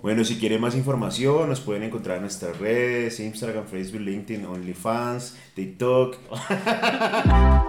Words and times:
Bueno, 0.00 0.24
si 0.24 0.36
quieren 0.38 0.60
más 0.60 0.76
información, 0.76 1.48
nos 1.48 1.60
pueden 1.60 1.82
encontrar 1.82 2.18
en 2.18 2.22
nuestras 2.22 2.56
redes, 2.58 3.18
Instagram, 3.18 3.66
Facebook, 3.66 4.02
LinkedIn, 4.02 4.46
OnlyFans, 4.46 5.36
TikTok. 5.56 6.16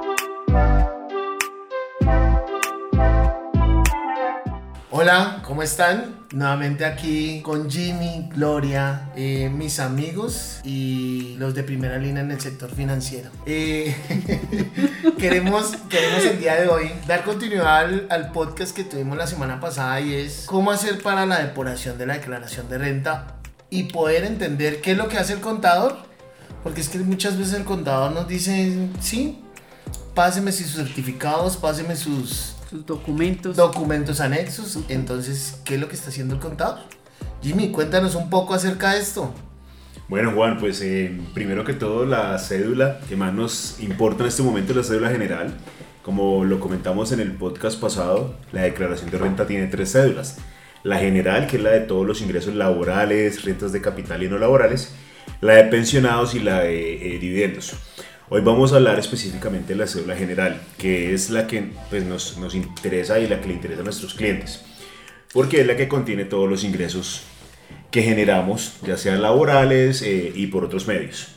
Hola, 5.02 5.42
¿cómo 5.46 5.64
están? 5.64 6.26
Nuevamente 6.34 6.84
aquí 6.84 7.42
con 7.42 7.72
Jimmy, 7.72 8.30
Gloria, 8.36 9.10
eh, 9.16 9.50
mis 9.50 9.80
amigos 9.80 10.60
y 10.66 11.38
los 11.38 11.56
de 11.56 11.64
primera 11.64 11.98
línea 11.98 12.22
en 12.22 12.32
el 12.32 12.42
sector 12.42 12.70
financiero. 12.70 13.30
Eh, 13.46 13.96
queremos, 15.18 15.78
queremos 15.90 16.26
el 16.26 16.38
día 16.38 16.56
de 16.56 16.68
hoy 16.68 16.92
dar 17.08 17.24
continuidad 17.24 17.78
al, 17.78 18.08
al 18.10 18.34
podcast 18.34 18.76
que 18.76 18.84
tuvimos 18.84 19.18
la 19.18 19.26
semana 19.26 19.62
pasada 19.62 20.02
y 20.02 20.16
es 20.16 20.44
cómo 20.46 20.70
hacer 20.70 21.02
para 21.02 21.26
la 21.26 21.40
depuración 21.40 21.98
de 21.98 22.06
la 22.06 22.16
declaración 22.16 22.68
de 22.68 22.78
renta 22.80 23.38
y 23.70 23.84
poder 23.84 24.26
entender 24.26 24.82
qué 24.82 24.92
es 24.92 24.98
lo 24.98 25.08
que 25.08 25.18
hace 25.18 25.32
el 25.32 25.40
contador. 25.40 25.96
Porque 26.62 26.82
es 26.82 26.90
que 26.90 26.98
muchas 26.98 27.38
veces 27.38 27.54
el 27.54 27.64
contador 27.64 28.12
nos 28.12 28.28
dice, 28.28 28.90
sí, 29.00 29.40
páseme 30.14 30.52
sus 30.52 30.76
certificados, 30.76 31.56
páseme 31.56 31.96
sus 31.96 32.59
sus 32.70 32.86
documentos. 32.86 33.56
Documentos 33.56 34.20
anexos. 34.20 34.78
Entonces, 34.90 35.60
¿qué 35.66 35.76
es 35.76 35.82
lo 35.82 35.88
que 35.88 35.96
está 35.96 36.10
haciendo 36.10 36.36
el 36.36 36.42
contador? 36.42 36.80
Jimmy, 37.42 37.72
cuéntanos 37.72 38.16
un 38.16 38.30
poco 38.30 38.54
acerca 38.54 38.94
de 38.94 39.00
esto. 39.00 39.34
Bueno, 40.08 40.32
Juan, 40.34 40.58
pues 40.60 40.82
eh, 40.82 41.20
primero 41.34 41.64
que 41.64 41.74
todo 41.74 42.06
la 42.06 42.38
cédula 42.38 43.00
que 43.08 43.16
más 43.16 43.34
nos 43.34 43.80
importa 43.80 44.24
en 44.24 44.30
este 44.30 44.44
momento 44.44 44.72
es 44.72 44.78
la 44.78 44.84
cédula 44.84 45.10
general. 45.10 45.54
Como 46.04 46.46
lo 46.46 46.60
comentamos 46.60 47.12
en 47.12 47.20
el 47.20 47.32
podcast 47.34 47.80
pasado, 47.80 48.36
la 48.52 48.62
declaración 48.62 49.10
de 49.10 49.18
renta 49.18 49.48
tiene 49.48 49.68
tres 49.68 49.92
cédulas. 49.92 50.38
La 50.84 51.00
general, 51.00 51.48
que 51.48 51.58
es 51.58 51.64
la 51.64 51.72
de 51.72 51.82
todos 51.82 52.06
los 52.06 52.22
ingresos 52.22 52.56
laborales, 52.56 53.44
rentas 53.44 53.72
de 53.72 53.82
capital 53.82 54.24
y 54.24 54.30
no 54.30 54.38
laborales. 54.38 54.94
La 55.42 55.54
de 55.54 55.66
pensionados 55.66 56.36
y 56.36 56.40
la 56.40 56.62
de 56.62 57.16
eh, 57.16 57.20
dividendos. 57.20 57.74
Hoy 58.32 58.42
vamos 58.42 58.74
a 58.74 58.76
hablar 58.76 59.00
específicamente 59.00 59.70
de 59.70 59.80
la 59.80 59.88
cédula 59.88 60.16
general, 60.16 60.62
que 60.78 61.16
es 61.16 61.32
la 61.32 61.48
que 61.48 61.72
pues, 61.90 62.06
nos, 62.06 62.38
nos, 62.38 62.54
interesa 62.54 63.20
y 63.20 63.28
la 63.28 63.42
que 63.42 63.48
le 63.48 63.56
interesa 63.56 63.82
a 63.82 63.84
nuestros 63.84 64.14
clientes, 64.14 64.64
porque 65.34 65.62
es 65.62 65.66
la 65.66 65.76
que 65.76 65.88
contiene 65.88 66.26
todos 66.26 66.48
los 66.48 66.64
ingresos 66.64 67.24
que 67.90 68.04
generamos, 68.04 68.76
ya 68.86 68.98
sean 68.98 69.24
laborales 69.24 70.04
eh, 70.04 70.32
y 70.36 70.46
por 70.46 70.64
otros 70.64 70.86
medios. 70.88 71.30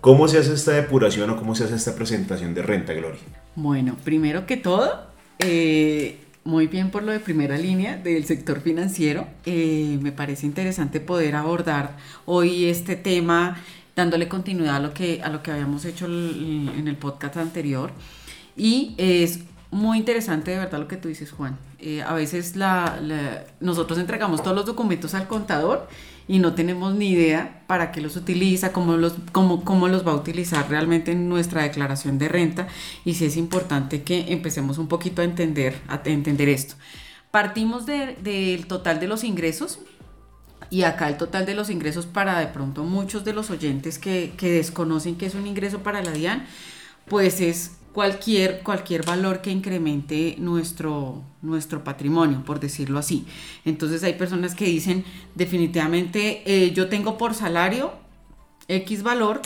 ¿Cómo 0.00 0.28
se 0.28 0.38
hace 0.38 0.54
esta 0.54 0.72
depuración 0.72 1.28
o 1.28 1.36
cómo 1.36 1.54
se 1.54 1.64
hace 1.64 1.74
esta 1.74 1.94
presentación 1.94 2.54
de 2.54 2.62
renta, 2.62 2.94
Gloria? 2.94 3.20
Bueno, 3.54 3.94
primero 4.02 4.46
que 4.46 4.56
todo, 4.56 5.08
eh, 5.40 6.16
muy 6.42 6.68
bien 6.68 6.90
por 6.90 7.02
lo 7.02 7.12
de 7.12 7.20
primera 7.20 7.58
línea 7.58 7.98
del 7.98 8.24
sector 8.24 8.62
financiero. 8.62 9.26
Eh, 9.44 9.98
me 10.00 10.12
parece 10.12 10.46
interesante 10.46 11.00
poder 11.00 11.36
abordar 11.36 11.98
hoy 12.24 12.64
este 12.64 12.96
tema 12.96 13.62
dándole 13.98 14.28
continuidad 14.28 14.76
a 14.76 14.78
lo 14.78 14.94
que, 14.94 15.20
a 15.24 15.28
lo 15.28 15.42
que 15.42 15.50
habíamos 15.50 15.84
hecho 15.84 16.06
en 16.06 16.86
el 16.86 16.96
podcast 16.96 17.36
anterior. 17.36 17.90
Y 18.56 18.94
es 18.96 19.40
muy 19.72 19.98
interesante 19.98 20.52
de 20.52 20.58
verdad 20.58 20.78
lo 20.78 20.86
que 20.86 20.96
tú 20.96 21.08
dices, 21.08 21.32
Juan. 21.32 21.58
Eh, 21.80 22.02
a 22.02 22.14
veces 22.14 22.54
la, 22.54 23.00
nosotros 23.58 23.98
entregamos 23.98 24.40
todos 24.40 24.54
los 24.54 24.66
documentos 24.66 25.14
al 25.14 25.26
contador 25.26 25.88
y 26.28 26.38
no 26.38 26.54
tenemos 26.54 26.94
ni 26.94 27.08
idea 27.10 27.64
para 27.66 27.90
qué 27.90 28.00
los 28.00 28.14
utiliza, 28.14 28.72
cómo 28.72 28.96
los, 28.96 29.14
cómo, 29.32 29.64
cómo 29.64 29.88
los 29.88 30.06
va 30.06 30.12
a 30.12 30.16
utilizar 30.16 30.70
realmente 30.70 31.10
en 31.10 31.28
nuestra 31.28 31.64
declaración 31.64 32.18
de 32.18 32.28
renta 32.28 32.68
y 33.04 33.14
si 33.14 33.24
es 33.24 33.36
importante 33.36 34.02
que 34.02 34.32
empecemos 34.32 34.78
un 34.78 34.86
poquito 34.86 35.22
a 35.22 35.24
entender, 35.24 35.74
a 35.88 36.00
entender 36.04 36.48
esto. 36.48 36.76
Partimos 37.32 37.84
del 37.84 38.66
total 38.68 39.00
de 39.00 39.08
los 39.08 39.24
ingresos, 39.24 39.80
y 40.70 40.82
acá 40.82 41.08
el 41.08 41.16
total 41.16 41.46
de 41.46 41.54
los 41.54 41.70
ingresos 41.70 42.06
para 42.06 42.38
de 42.38 42.46
pronto 42.48 42.84
muchos 42.84 43.24
de 43.24 43.32
los 43.32 43.50
oyentes 43.50 43.98
que, 43.98 44.32
desconocen 44.40 45.16
que 45.16 45.26
es 45.26 45.34
un 45.34 45.46
ingreso 45.46 45.80
para 45.80 46.02
la 46.02 46.12
DIAN, 46.12 46.46
pues 47.06 47.40
es 47.40 47.78
cualquier, 47.92 48.62
cualquier 48.62 49.04
valor 49.04 49.40
que 49.40 49.50
incremente 49.50 50.36
nuestro, 50.38 51.22
nuestro 51.42 51.84
patrimonio, 51.84 52.44
por 52.44 52.60
decirlo 52.60 52.98
así. 52.98 53.26
Entonces 53.64 54.04
hay 54.04 54.14
personas 54.14 54.54
que 54.54 54.66
dicen 54.66 55.04
definitivamente 55.34 56.42
eh, 56.46 56.72
yo 56.72 56.88
tengo 56.88 57.16
por 57.16 57.34
salario 57.34 57.92
X 58.68 59.02
valor, 59.02 59.40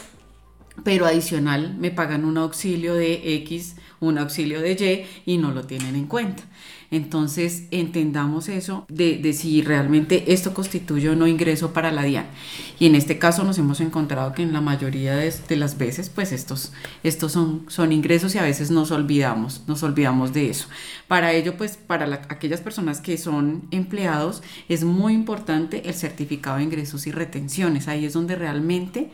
pero 0.85 1.07
adicional 1.07 1.77
me 1.79 1.91
pagan 1.91 2.25
un 2.25 2.39
auxilio 2.39 2.95
de 2.95 3.35
X, 3.37 3.77
un 4.01 4.19
auxilio 4.19 4.61
de 4.61 5.07
Y 5.27 5.33
y 5.35 5.39
no 5.39 5.53
lo 5.53 5.65
tienen 5.65 5.95
en 5.95 6.07
cuenta. 6.07 6.45
Entonces, 6.93 7.65
entendamos 7.71 8.51
eso 8.51 8.85
de, 8.91 9.33
si 9.33 9.63
realmente 9.63 10.35
esto 10.35 10.53
constituye 10.53 11.09
o 11.09 11.17
no 11.17 11.27
ingreso 11.27 11.73
para 11.73 11.91
la 11.91 12.03
DIAN. 12.03 12.27
Y 12.79 12.85
en 12.85 12.95
este 12.95 13.19
caso 13.19 13.45
nos 13.45 13.57
hemos 13.57 13.81
encontrado 13.81 14.35
que 14.35 14.43
en 14.43 14.53
la 14.53 14.61
mayoría 14.61 15.17
de, 15.17 15.57
las 15.57 15.79
veces, 15.79 16.11
pues 16.11 16.33
estos, 16.33 16.75
estos 17.03 17.33
son, 17.33 17.65
son 17.69 17.93
ingresos 17.93 18.35
y 18.35 18.39
a 18.39 18.43
veces 18.43 18.71
nos 18.71 18.91
olvidamos, 18.91 19.63
nos 19.67 19.83
olvidamos 19.83 20.35
de 20.35 20.51
eso. 20.51 20.69
Para 21.09 21.33
ello, 21.33 21.57
pues 21.57 21.79
para 21.79 22.05
aquellas 22.29 22.61
personas 22.61 23.01
que 23.01 23.17
son 23.17 23.63
empleados, 23.71 24.43
es 24.69 24.85
muy 24.85 25.15
importante 25.15 25.89
el 25.89 25.95
certificado 25.95 26.59
de 26.59 26.65
ingresos 26.65 27.07
y 27.07 27.11
retenciones. 27.11 27.89
Ahí 27.89 28.05
es 28.05 28.13
donde 28.13 28.37
realmente 28.37 29.11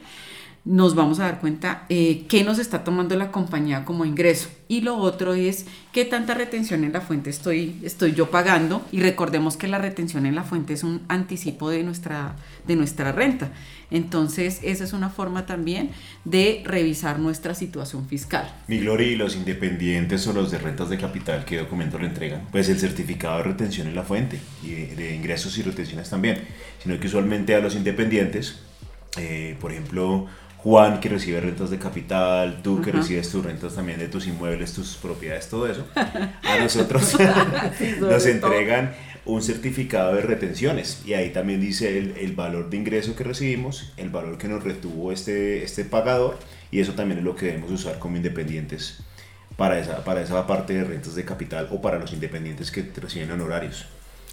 nos 0.68 0.94
vamos 0.94 1.18
a 1.18 1.22
dar 1.22 1.40
cuenta 1.40 1.86
eh, 1.88 2.26
qué 2.28 2.44
nos 2.44 2.58
está 2.58 2.84
tomando 2.84 3.16
la 3.16 3.32
compañía 3.32 3.86
como 3.86 4.04
ingreso. 4.04 4.50
Y 4.68 4.82
lo 4.82 4.96
otro 4.98 5.32
es 5.32 5.64
qué 5.92 6.04
tanta 6.04 6.34
retención 6.34 6.84
en 6.84 6.92
la 6.92 7.00
fuente 7.00 7.30
estoy, 7.30 7.80
estoy 7.82 8.12
yo 8.12 8.30
pagando. 8.30 8.86
Y 8.92 9.00
recordemos 9.00 9.56
que 9.56 9.66
la 9.66 9.78
retención 9.78 10.26
en 10.26 10.34
la 10.34 10.42
fuente 10.42 10.74
es 10.74 10.84
un 10.84 11.00
anticipo 11.08 11.70
de 11.70 11.84
nuestra, 11.84 12.36
de 12.66 12.76
nuestra 12.76 13.12
renta. 13.12 13.50
Entonces, 13.90 14.60
esa 14.62 14.84
es 14.84 14.92
una 14.92 15.08
forma 15.08 15.46
también 15.46 15.90
de 16.26 16.62
revisar 16.66 17.18
nuestra 17.18 17.54
situación 17.54 18.06
fiscal. 18.06 18.54
Mi 18.66 18.78
Gloria, 18.80 19.06
y 19.06 19.16
los 19.16 19.36
independientes 19.36 20.26
o 20.26 20.34
los 20.34 20.50
de 20.50 20.58
rentas 20.58 20.90
de 20.90 20.98
capital, 20.98 21.46
¿qué 21.46 21.56
documento 21.56 21.98
le 21.98 22.08
entregan? 22.08 22.42
Pues 22.52 22.68
el 22.68 22.78
certificado 22.78 23.38
de 23.38 23.44
retención 23.44 23.88
en 23.88 23.94
la 23.94 24.02
fuente 24.02 24.38
y 24.62 24.72
de, 24.72 25.14
ingresos 25.14 25.56
y 25.56 25.62
retenciones 25.62 26.10
también. 26.10 26.42
Sino 26.82 27.00
que 27.00 27.06
usualmente 27.06 27.54
a 27.54 27.60
los 27.60 27.74
independientes, 27.74 28.58
eh, 29.16 29.56
por 29.58 29.72
ejemplo, 29.72 30.28
Juan 30.58 30.98
que 31.00 31.08
recibe 31.08 31.40
rentas 31.40 31.70
de 31.70 31.78
capital, 31.78 32.60
tú 32.62 32.82
que 32.82 32.90
recibes 32.90 33.30
tus 33.30 33.44
rentas 33.44 33.74
también 33.74 33.98
de 33.98 34.08
tus 34.08 34.26
inmuebles, 34.26 34.72
tus 34.72 34.96
propiedades, 34.96 35.48
todo 35.48 35.68
eso, 35.68 35.86
a 35.94 36.58
nosotros 36.58 37.16
nos 38.00 38.26
entregan 38.26 38.92
un 39.24 39.42
certificado 39.42 40.14
de 40.14 40.22
retenciones. 40.22 41.02
Y 41.06 41.14
ahí 41.14 41.30
también 41.30 41.60
dice 41.60 41.98
el, 41.98 42.32
valor 42.32 42.70
de 42.70 42.76
ingreso 42.76 43.14
que 43.14 43.22
recibimos, 43.22 43.92
el 43.96 44.08
valor 44.08 44.36
que 44.36 44.48
nos 44.48 44.64
retuvo 44.64 45.12
este, 45.12 45.62
este 45.62 45.84
pagador 45.84 46.38
y 46.72 46.80
eso 46.80 46.94
también 46.94 47.18
es 47.18 47.24
lo 47.24 47.36
que 47.36 47.46
debemos 47.46 47.70
usar 47.70 47.98
como 47.98 48.16
independientes 48.16 48.98
para 49.56 49.78
esa, 49.78 50.02
para 50.04 50.22
esa 50.22 50.46
parte 50.46 50.72
de 50.72 50.84
rentas 50.84 51.14
de 51.14 51.24
capital 51.24 51.68
o 51.70 51.80
para 51.80 51.98
los 51.98 52.12
independientes 52.12 52.70
que 52.70 52.90
reciben 52.96 53.30
honorarios. 53.30 53.86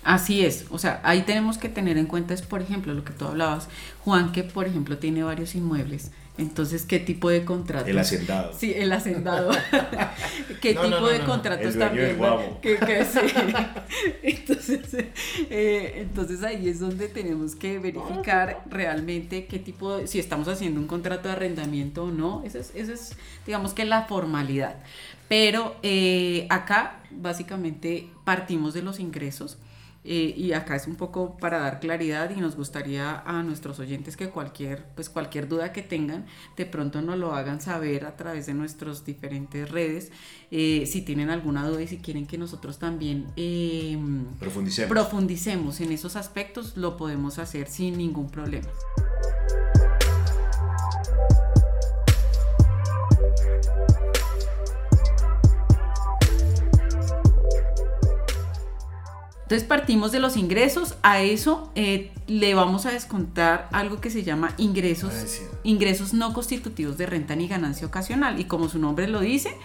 Así 0.05 0.45
es, 0.45 0.65
o 0.69 0.77
sea, 0.77 1.01
ahí 1.03 1.23
tenemos 1.23 1.57
que 1.57 1.67
tener 1.67 1.97
en 1.97 2.05
cuenta 2.05 2.35
es, 2.35 2.43
por 2.43 2.61
ejemplo, 2.61 2.93
lo 2.93 3.03
que 3.03 3.11
tú 3.11 3.25
hablabas, 3.25 3.67
Juan, 4.01 4.31
que 4.31 4.43
por 4.43 4.67
ejemplo 4.67 4.99
tiene 4.99 5.23
varios 5.23 5.55
inmuebles. 5.55 6.11
Entonces, 6.37 6.85
¿qué 6.85 6.99
tipo 6.99 7.27
de 7.29 7.43
contratos? 7.43 7.89
El 7.89 7.97
hacendado. 7.97 8.51
Sí, 8.55 8.71
el 8.75 8.91
hacendado. 8.91 9.49
¿Qué 10.61 10.75
tipo 10.75 11.07
de 11.07 11.21
contratos 11.21 11.75
también? 11.75 12.19
Que, 12.61 13.03
sí. 13.03 13.19
entonces, 14.21 15.05
eh, 15.49 15.93
entonces 15.95 16.43
ahí 16.43 16.69
es 16.69 16.79
donde 16.79 17.07
tenemos 17.07 17.55
que 17.55 17.79
verificar 17.79 18.61
realmente 18.69 19.47
qué 19.47 19.57
tipo, 19.57 19.97
de, 19.97 20.07
si 20.07 20.19
estamos 20.19 20.47
haciendo 20.47 20.79
un 20.79 20.85
contrato 20.85 21.29
de 21.29 21.33
arrendamiento 21.33 22.03
o 22.03 22.11
no. 22.11 22.43
Esa 22.45 22.59
es, 22.59 22.75
es 22.75 23.13
digamos 23.47 23.73
que 23.73 23.85
la 23.85 24.03
formalidad. 24.03 24.75
Pero 25.27 25.77
eh, 25.81 26.45
acá, 26.51 26.99
básicamente, 27.09 28.07
partimos 28.23 28.75
de 28.75 28.83
los 28.83 28.99
ingresos 28.99 29.57
eh, 30.07 30.35
y 30.37 30.53
acá 30.53 30.75
es 30.75 30.85
un 30.85 30.95
poco 30.95 31.35
para 31.37 31.57
dar 31.57 31.79
claridad 31.79 32.29
y 32.29 32.39
nos 32.39 32.55
gustaría 32.55 33.23
a 33.25 33.41
nuestros 33.41 33.79
oyentes 33.79 34.15
que 34.15 34.29
cualquier, 34.29 34.85
pues 34.93 35.09
cualquier 35.09 35.47
duda 35.47 35.73
que 35.73 35.81
tengan, 35.81 36.27
de 36.55 36.67
pronto 36.67 37.01
nos 37.01 37.17
lo 37.17 37.33
hagan 37.33 37.59
saber 37.59 38.05
a 38.05 38.15
través 38.15 38.45
de 38.45 38.53
nuestras 38.53 39.03
diferentes 39.03 39.69
redes. 39.69 40.11
Eh, 40.51 40.85
si 40.85 41.01
tienen 41.01 41.31
alguna 41.31 41.67
duda 41.67 41.81
y 41.81 41.87
si 41.87 41.97
quieren 41.97 42.27
que 42.27 42.37
nosotros 42.37 42.77
también 42.77 43.25
em, 43.35 44.25
profundicemos. 44.39 44.89
profundicemos 44.89 45.81
en 45.81 45.91
esos 45.91 46.15
aspectos, 46.15 46.77
lo 46.77 46.97
podemos 46.97 47.39
hacer 47.39 47.67
sin 47.67 47.97
ningún 47.97 48.29
problema. 48.29 48.69
Entonces 59.45 59.67
partimos 59.67 60.11
de 60.11 60.19
los 60.19 60.37
ingresos, 60.37 60.95
a 61.03 61.21
eso 61.21 61.71
eh, 61.75 62.11
le 62.25 62.55
vamos 62.55 62.87
a 62.87 62.91
descontar 62.91 63.69
algo 63.71 64.01
que 64.01 64.09
se 64.09 64.23
llama 64.23 64.55
ingresos, 64.57 65.13
ingresos 65.63 66.15
no 66.15 66.33
constitutivos 66.33 66.97
de 66.97 67.05
renta 67.05 67.35
ni 67.35 67.47
ganancia 67.47 67.85
ocasional. 67.85 68.39
Y 68.39 68.45
como 68.45 68.69
su 68.69 68.79
nombre 68.79 69.07
lo 69.07 69.19
dice, 69.19 69.55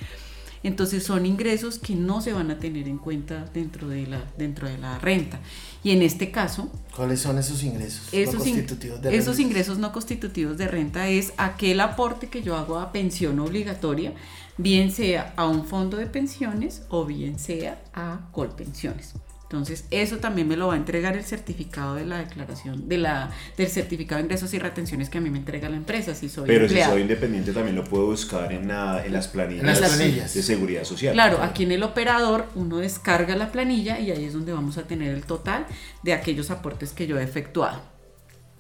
entonces 0.62 1.03
son 1.03 1.25
ingresos 1.25 1.79
que 1.79 1.94
no 1.94 2.21
se 2.21 2.35
van 2.35 2.50
a 2.50 2.59
tener 2.59 2.88
en 2.88 2.99
cuenta 2.99 3.47
dentro 3.55 3.88
de 3.88 4.06
la, 4.06 4.23
dentro 4.37 4.69
de 4.69 4.77
la 4.77 4.99
renta. 4.99 5.41
Y 5.83 5.93
en 5.93 6.03
este 6.03 6.31
caso... 6.31 6.71
¿Cuáles 6.94 7.21
son 7.21 7.38
esos 7.38 7.62
ingresos 7.62 8.12
esos 8.12 8.35
no 8.35 8.41
constitutivos 8.41 9.00
de 9.00 9.11
renta? 9.11 9.23
Esos 9.23 9.38
ingresos 9.38 9.79
no 9.79 9.93
constitutivos 9.93 10.59
de 10.59 10.69
renta 10.69 11.09
es 11.09 11.33
aquel 11.38 11.81
aporte 11.81 12.29
que 12.29 12.43
yo 12.43 12.55
hago 12.59 12.79
a 12.79 12.93
pensión 12.93 13.38
obligatoria, 13.41 14.12
bien 14.59 14.93
sea 14.93 15.33
a 15.37 15.47
un 15.47 15.65
fondo 15.65 15.97
de 15.97 16.05
pensiones 16.05 16.83
o 16.91 17.06
bien 17.06 17.38
sea 17.38 17.81
a 17.94 18.29
colpensiones. 18.33 19.15
Entonces, 19.50 19.85
eso 19.91 20.19
también 20.19 20.47
me 20.47 20.56
lo 20.56 20.69
va 20.69 20.75
a 20.75 20.76
entregar 20.76 21.17
el 21.17 21.25
certificado 21.25 21.97
de 21.97 22.06
la 22.06 22.19
declaración, 22.19 22.88
de 22.88 22.99
la, 22.99 23.31
del 23.56 23.67
certificado 23.67 24.19
de 24.20 24.26
ingresos 24.26 24.55
y 24.55 24.61
retenciones 24.61 25.11
que 25.11 25.19
a 25.19 25.20
mí 25.20 25.29
me 25.29 25.38
entrega 25.38 25.69
la 25.69 25.75
empresa, 25.76 26.14
si 26.14 26.29
soy 26.29 26.47
Pero 26.47 26.67
empleado. 26.67 26.93
si 26.93 26.94
soy 26.94 27.02
independiente 27.02 27.52
también 27.52 27.75
lo 27.75 27.82
puedo 27.82 28.06
buscar 28.06 28.52
en, 28.52 28.69
la- 28.69 29.05
en 29.05 29.12
las 29.12 29.26
planillas, 29.26 29.62
En 29.64 29.67
las 29.81 29.97
planillas. 29.97 30.35
de 30.35 30.43
seguridad 30.44 30.85
social. 30.85 31.14
Claro, 31.14 31.43
aquí 31.43 31.64
en 31.64 31.73
el 31.73 31.82
operador 31.82 32.47
uno 32.55 32.76
descarga 32.79 33.35
la 33.35 33.50
planilla 33.50 33.99
y 33.99 34.12
ahí 34.12 34.23
es 34.25 34.35
donde 34.35 34.52
vamos 34.52 34.79
a 34.79 34.85
tener 34.85 35.12
el 35.12 35.25
total 35.25 35.67
de 36.05 36.12
aquellos 36.12 36.52
aportes 36.52 36.93
que 36.93 37.08
yo 37.08 37.19
he 37.19 37.25
efectuado. 37.25 37.81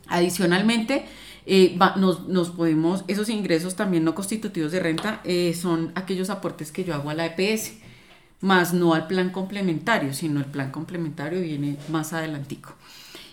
Adicionalmente, 0.08 1.04
eh, 1.46 1.76
va- 1.80 1.94
nos, 1.96 2.26
nos 2.28 2.50
podemos, 2.50 3.04
esos 3.06 3.28
ingresos 3.28 3.76
también 3.76 4.02
no 4.02 4.14
constitutivos 4.16 4.72
de 4.72 4.80
renta 4.80 5.20
eh, 5.24 5.54
son 5.54 5.92
aquellos 5.94 6.30
aportes 6.30 6.72
que 6.72 6.82
yo 6.84 6.94
hago 6.94 7.10
a 7.10 7.14
la 7.14 7.26
EPS, 7.26 7.74
más 8.40 8.72
no 8.72 8.94
al 8.94 9.06
plan 9.06 9.30
complementario, 9.30 10.14
sino 10.14 10.40
el 10.40 10.46
plan 10.46 10.70
complementario 10.70 11.40
viene 11.40 11.76
más 11.88 12.12
adelantico. 12.12 12.74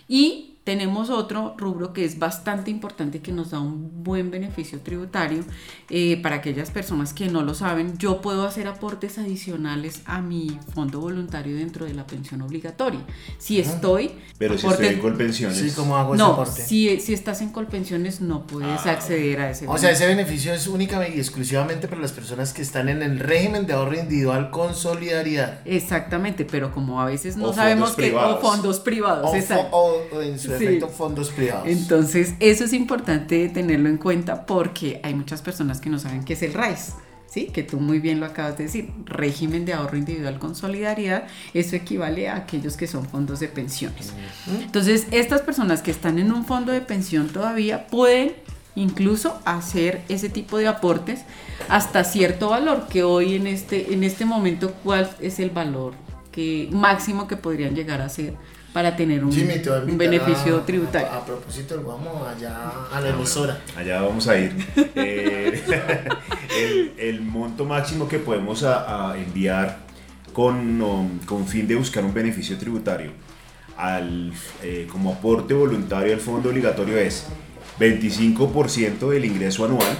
Y 0.06 0.57
tenemos 0.68 1.08
otro 1.08 1.54
rubro 1.56 1.94
que 1.94 2.04
es 2.04 2.18
bastante 2.18 2.70
importante 2.70 3.20
que 3.20 3.32
nos 3.32 3.52
da 3.52 3.58
un 3.58 4.04
buen 4.04 4.30
beneficio 4.30 4.80
tributario 4.80 5.42
eh, 5.88 6.20
para 6.22 6.36
aquellas 6.36 6.70
personas 6.70 7.14
que 7.14 7.28
no 7.28 7.40
lo 7.40 7.54
saben. 7.54 7.96
Yo 7.96 8.20
puedo 8.20 8.46
hacer 8.46 8.66
aportes 8.66 9.16
adicionales 9.16 10.02
a 10.04 10.20
mi 10.20 10.58
fondo 10.74 11.00
voluntario 11.00 11.56
dentro 11.56 11.86
de 11.86 11.94
la 11.94 12.06
pensión 12.06 12.42
obligatoria. 12.42 13.00
Si 13.38 13.58
estoy... 13.58 14.10
Pero 14.36 14.58
si 14.58 14.66
aporte- 14.66 14.82
estoy 14.82 14.96
en 14.96 15.00
Colpensiones, 15.00 15.56
Sí, 15.56 15.70
¿cómo 15.74 15.96
hago 15.96 16.14
ese 16.14 16.22
no, 16.22 16.32
aporte? 16.34 16.60
si, 16.60 17.00
si 17.00 17.14
estás 17.14 17.40
en 17.40 17.48
Colpensiones 17.48 18.20
no 18.20 18.46
puedes 18.46 18.84
acceder 18.84 19.40
a 19.40 19.50
ese 19.52 19.66
O 19.66 19.78
sea, 19.78 19.90
ese 19.90 20.06
beneficio 20.06 20.52
es 20.52 20.66
únicamente 20.66 21.16
y 21.16 21.20
exclusivamente 21.20 21.88
para 21.88 22.02
las 22.02 22.12
personas 22.12 22.52
que 22.52 22.60
están 22.60 22.90
en 22.90 23.02
el 23.02 23.20
régimen 23.20 23.64
de 23.66 23.72
ahorro 23.72 23.98
individual 23.98 24.50
con 24.50 24.74
solidaridad. 24.74 25.60
Exactamente, 25.64 26.44
pero 26.44 26.72
como 26.72 27.00
a 27.00 27.06
veces 27.06 27.38
no 27.38 27.46
O 27.48 27.52
sabemos 27.54 27.92
que... 27.92 28.14
O 28.14 28.38
fondos 28.42 28.80
privados, 28.80 29.30
O, 29.32 29.34
exacto. 29.34 29.68
o- 29.74 30.02
o 30.12 30.20
en 30.20 30.38
su. 30.38 30.57
Efecto 30.62 30.88
fondos 30.88 31.30
privados. 31.30 31.66
Entonces, 31.66 32.34
eso 32.40 32.64
es 32.64 32.72
importante 32.72 33.48
tenerlo 33.48 33.88
en 33.88 33.96
cuenta 33.96 34.46
porque 34.46 35.00
hay 35.02 35.14
muchas 35.14 35.42
personas 35.42 35.80
que 35.80 35.90
no 35.90 35.98
saben 35.98 36.24
qué 36.24 36.34
es 36.34 36.42
el 36.42 36.54
RAIS. 36.54 36.92
¿Sí? 37.28 37.48
Que 37.48 37.62
tú 37.62 37.78
muy 37.78 37.98
bien 37.98 38.20
lo 38.20 38.26
acabas 38.26 38.56
de 38.56 38.64
decir, 38.64 38.90
régimen 39.04 39.66
de 39.66 39.74
ahorro 39.74 39.98
individual 39.98 40.38
con 40.38 40.56
solidaridad, 40.56 41.26
eso 41.52 41.76
equivale 41.76 42.26
a 42.30 42.36
aquellos 42.36 42.78
que 42.78 42.86
son 42.86 43.04
fondos 43.04 43.38
de 43.40 43.48
pensiones. 43.48 44.14
Entonces, 44.62 45.06
estas 45.10 45.42
personas 45.42 45.82
que 45.82 45.90
están 45.90 46.18
en 46.18 46.32
un 46.32 46.46
fondo 46.46 46.72
de 46.72 46.80
pensión 46.80 47.28
todavía 47.28 47.86
pueden 47.88 48.32
incluso 48.76 49.40
hacer 49.44 50.00
ese 50.08 50.30
tipo 50.30 50.56
de 50.56 50.68
aportes 50.68 51.20
hasta 51.68 52.04
cierto 52.04 52.48
valor, 52.48 52.86
que 52.88 53.02
hoy 53.02 53.34
en 53.34 53.46
este, 53.46 53.92
en 53.92 54.04
este 54.04 54.24
momento, 54.24 54.72
¿cuál 54.82 55.10
es 55.20 55.38
el 55.38 55.50
valor 55.50 55.94
que, 56.32 56.68
máximo 56.72 57.26
que 57.26 57.36
podrían 57.36 57.74
llegar 57.74 58.00
a 58.00 58.06
hacer 58.06 58.34
para 58.72 58.94
tener 58.96 59.24
un, 59.24 59.30
a 59.32 59.82
un 59.84 59.98
beneficio 59.98 60.56
a- 60.58 60.66
tributario? 60.66 61.08
A, 61.08 61.16
a 61.18 61.24
propósito 61.24 61.80
Guamo, 61.80 62.24
allá 62.24 62.56
a 62.92 63.00
la 63.00 63.08
emisora. 63.10 63.60
allá 63.76 64.02
vamos 64.02 64.26
a 64.28 64.38
ir. 64.38 64.52
Eh, 64.94 65.62
el, 66.58 66.92
el 66.98 67.20
monto 67.22 67.64
máximo 67.64 68.08
que 68.08 68.18
podemos 68.18 68.62
a- 68.62 69.12
a 69.12 69.18
enviar 69.18 69.78
con, 70.32 70.80
um, 70.82 71.18
con 71.20 71.46
fin 71.46 71.66
de 71.66 71.74
buscar 71.76 72.04
un 72.04 72.12
beneficio 72.14 72.56
tributario 72.58 73.10
al, 73.76 74.32
eh, 74.62 74.86
como 74.90 75.12
aporte 75.14 75.54
voluntario 75.54 76.12
al 76.12 76.20
fondo 76.20 76.50
obligatorio 76.50 76.98
es 76.98 77.26
25% 77.78 79.08
del 79.10 79.24
ingreso 79.24 79.64
anual, 79.64 79.96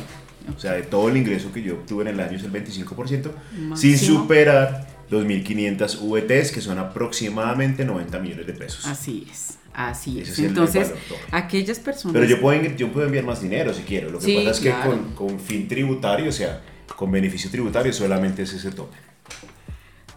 o 0.55 0.59
sea, 0.59 0.73
de 0.73 0.83
todo 0.83 1.09
el 1.09 1.17
ingreso 1.17 1.53
que 1.53 1.63
yo 1.63 1.75
obtuve 1.75 2.03
en 2.03 2.09
el 2.09 2.21
año 2.21 2.37
es 2.37 2.43
el 2.45 2.53
25%, 2.53 3.31
sin 3.53 3.69
Máximo. 3.69 3.97
superar 4.21 4.87
2.500 5.11 5.99
VTs, 6.01 6.53
que 6.53 6.61
son 6.61 6.79
aproximadamente 6.79 7.85
90 7.85 8.19
millones 8.19 8.47
de 8.47 8.53
pesos. 8.53 8.87
Así 8.87 9.27
es, 9.31 9.59
así 9.73 10.21
es. 10.21 10.39
Entonces, 10.39 10.93
aquellas 11.31 11.79
personas... 11.79 12.13
Pero 12.15 12.27
yo 12.27 12.41
puedo, 12.41 12.63
yo 12.77 12.93
puedo 12.93 13.07
enviar 13.07 13.25
más 13.25 13.41
dinero 13.43 13.73
si 13.75 13.83
quiero. 13.83 14.11
Lo 14.11 14.19
que 14.19 14.25
Sí, 14.25 14.37
pasa 14.37 14.51
es 14.51 14.61
que 14.61 14.71
claro. 14.71 14.91
con, 15.15 15.29
con 15.29 15.41
fin 15.41 15.67
tributario, 15.69 16.29
o 16.29 16.33
sea, 16.33 16.61
con 16.97 17.11
beneficio 17.11 17.51
tributario, 17.51 17.93
solamente 17.93 18.43
es 18.43 18.53
ese 18.53 18.71
tope. 18.71 18.97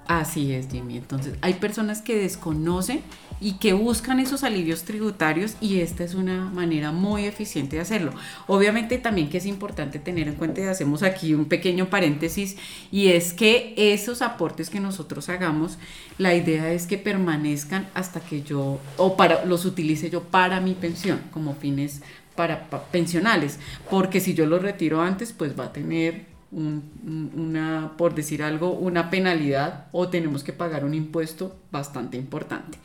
Así 0.07 0.51
es, 0.53 0.68
Jimmy. 0.69 0.98
Entonces, 0.98 1.36
hay 1.42 1.53
personas 1.53 2.01
que 2.01 2.18
desconocen 2.18 3.01
y 3.39 3.53
que 3.59 3.71
buscan 3.74 4.19
esos 4.19 4.44
alivios 4.44 4.83
tributarios 4.83 5.56
y 5.62 5.80
esta 5.80 6.03
es 6.03 6.15
una 6.15 6.50
manera 6.50 6.92
muy 6.92 7.25
eficiente 7.25 7.77
de 7.77 7.81
hacerlo. 7.81 8.12
Obviamente 8.48 8.98
también 8.98 9.30
que 9.30 9.38
es 9.38 9.45
importante 9.45 10.00
tener 10.00 10.27
en 10.27 10.36
cuenta 10.36 10.62
y 10.62 10.65
hacemos 10.65 11.01
aquí 11.01 11.33
un 11.33 11.45
pequeño 11.45 11.89
paréntesis 11.89 12.57
y 12.92 13.07
es 13.07 13.33
que 13.33 13.74
esos 13.77 14.21
aportes 14.21 14.69
que 14.69 14.80
nosotros 14.81 15.30
hagamos, 15.30 15.77
la 16.18 16.36
idea 16.36 16.71
es 16.74 16.88
que 16.88 16.98
permanezcan 16.98 17.88
hasta 17.94 18.19
que 18.19 18.44
yo 18.44 18.80
o 18.98 19.15
para 19.18 19.45
los 19.45 19.65
utilice 19.65 20.09
yo 20.09 20.24
para 20.24 20.59
mi 20.62 20.74
pensión 20.74 21.21
como 21.31 21.56
fines 21.56 22.01
para, 22.36 22.69
pa- 22.69 22.83
pensionales, 22.92 23.59
porque 23.89 24.19
si 24.19 24.33
yo 24.33 24.45
los 24.45 24.62
retiro 24.62 25.01
antes, 25.01 25.31
pues 25.33 25.57
va 25.59 25.65
a 25.65 25.74
tener 25.74 26.25
un- 26.51 26.83
un- 27.06 27.31
una, 27.36 27.94
por 27.98 28.13
decir 28.15 28.44
algo, 28.44 28.71
una 28.71 29.09
penalidad 29.09 29.86
o 29.92 30.09
tenemos 30.09 30.44
que 30.44 30.53
pagar 30.53 30.83
un 30.86 30.94
impuesto 30.94 31.56
bastante 31.71 32.18
importante. 32.18 32.77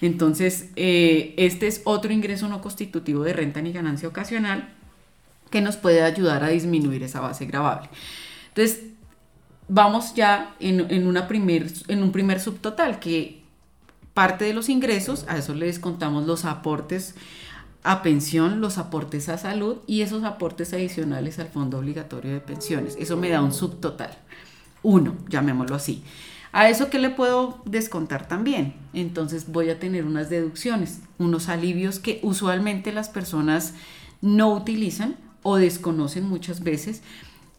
Entonces, 0.00 0.70
eh, 0.76 1.34
este 1.36 1.66
es 1.68 1.82
otro 1.84 2.12
ingreso 2.12 2.48
no 2.48 2.60
constitutivo 2.60 3.22
de 3.22 3.32
renta 3.32 3.62
ni 3.62 3.72
ganancia 3.72 4.08
ocasional 4.08 4.68
que 5.50 5.60
nos 5.60 5.76
puede 5.76 6.02
ayudar 6.02 6.42
a 6.42 6.48
disminuir 6.48 7.02
esa 7.02 7.20
base 7.20 7.46
gravable. 7.46 7.88
Entonces, 8.48 8.80
vamos 9.68 10.14
ya 10.14 10.54
en, 10.60 10.90
en 10.90 11.06
una 11.06 11.28
primer, 11.28 11.66
en 11.88 12.02
un 12.02 12.10
primer 12.10 12.40
subtotal 12.40 12.98
que 12.98 13.42
parte 14.14 14.44
de 14.44 14.52
los 14.54 14.68
ingresos, 14.68 15.24
a 15.28 15.36
eso 15.38 15.54
le 15.54 15.66
descontamos 15.66 16.26
los 16.26 16.44
aportes 16.44 17.14
a 17.84 18.02
pensión, 18.02 18.60
los 18.60 18.78
aportes 18.78 19.28
a 19.28 19.38
salud 19.38 19.78
y 19.86 20.02
esos 20.02 20.24
aportes 20.24 20.72
adicionales 20.72 21.38
al 21.38 21.48
fondo 21.48 21.78
obligatorio 21.78 22.32
de 22.32 22.40
pensiones. 22.40 22.96
Eso 22.98 23.16
me 23.16 23.28
da 23.28 23.42
un 23.42 23.52
subtotal. 23.52 24.16
Uno, 24.82 25.16
llamémoslo 25.28 25.76
así. 25.76 26.02
A 26.52 26.68
eso 26.68 26.90
que 26.90 26.98
le 26.98 27.10
puedo 27.10 27.62
descontar 27.64 28.28
también. 28.28 28.74
Entonces 28.92 29.50
voy 29.50 29.70
a 29.70 29.78
tener 29.78 30.04
unas 30.04 30.28
deducciones, 30.28 31.00
unos 31.18 31.48
alivios 31.48 31.98
que 31.98 32.20
usualmente 32.22 32.92
las 32.92 33.08
personas 33.08 33.74
no 34.20 34.52
utilizan 34.52 35.16
o 35.42 35.56
desconocen 35.56 36.28
muchas 36.28 36.62
veces. 36.62 37.02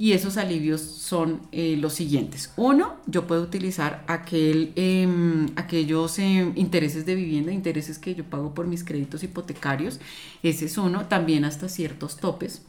Y 0.04 0.12
esos 0.12 0.36
alivios 0.36 0.82
son 0.82 1.40
eh, 1.54 1.78
los 1.80 1.94
siguientes. 1.94 2.52
Uno, 2.58 2.98
yo 3.06 3.26
puedo 3.26 3.42
utilizar 3.42 4.04
aquel, 4.08 4.74
em, 4.76 5.46
aquellos 5.56 6.20
em, 6.20 6.52
intereses 6.56 7.06
de 7.06 7.16
vivienda, 7.16 7.54
intereses 7.54 8.00
que 8.00 8.14
yo 8.14 8.26
pago 8.26 8.54
por 8.54 8.68
mis 8.68 8.84
créditos 8.84 9.24
hipotecarios. 9.24 10.02
Ese 10.44 10.66
es 10.66 10.78
uno. 10.78 11.06
También 11.06 11.46
hasta 11.46 11.70
ciertos 11.70 12.18
topes, 12.18 12.64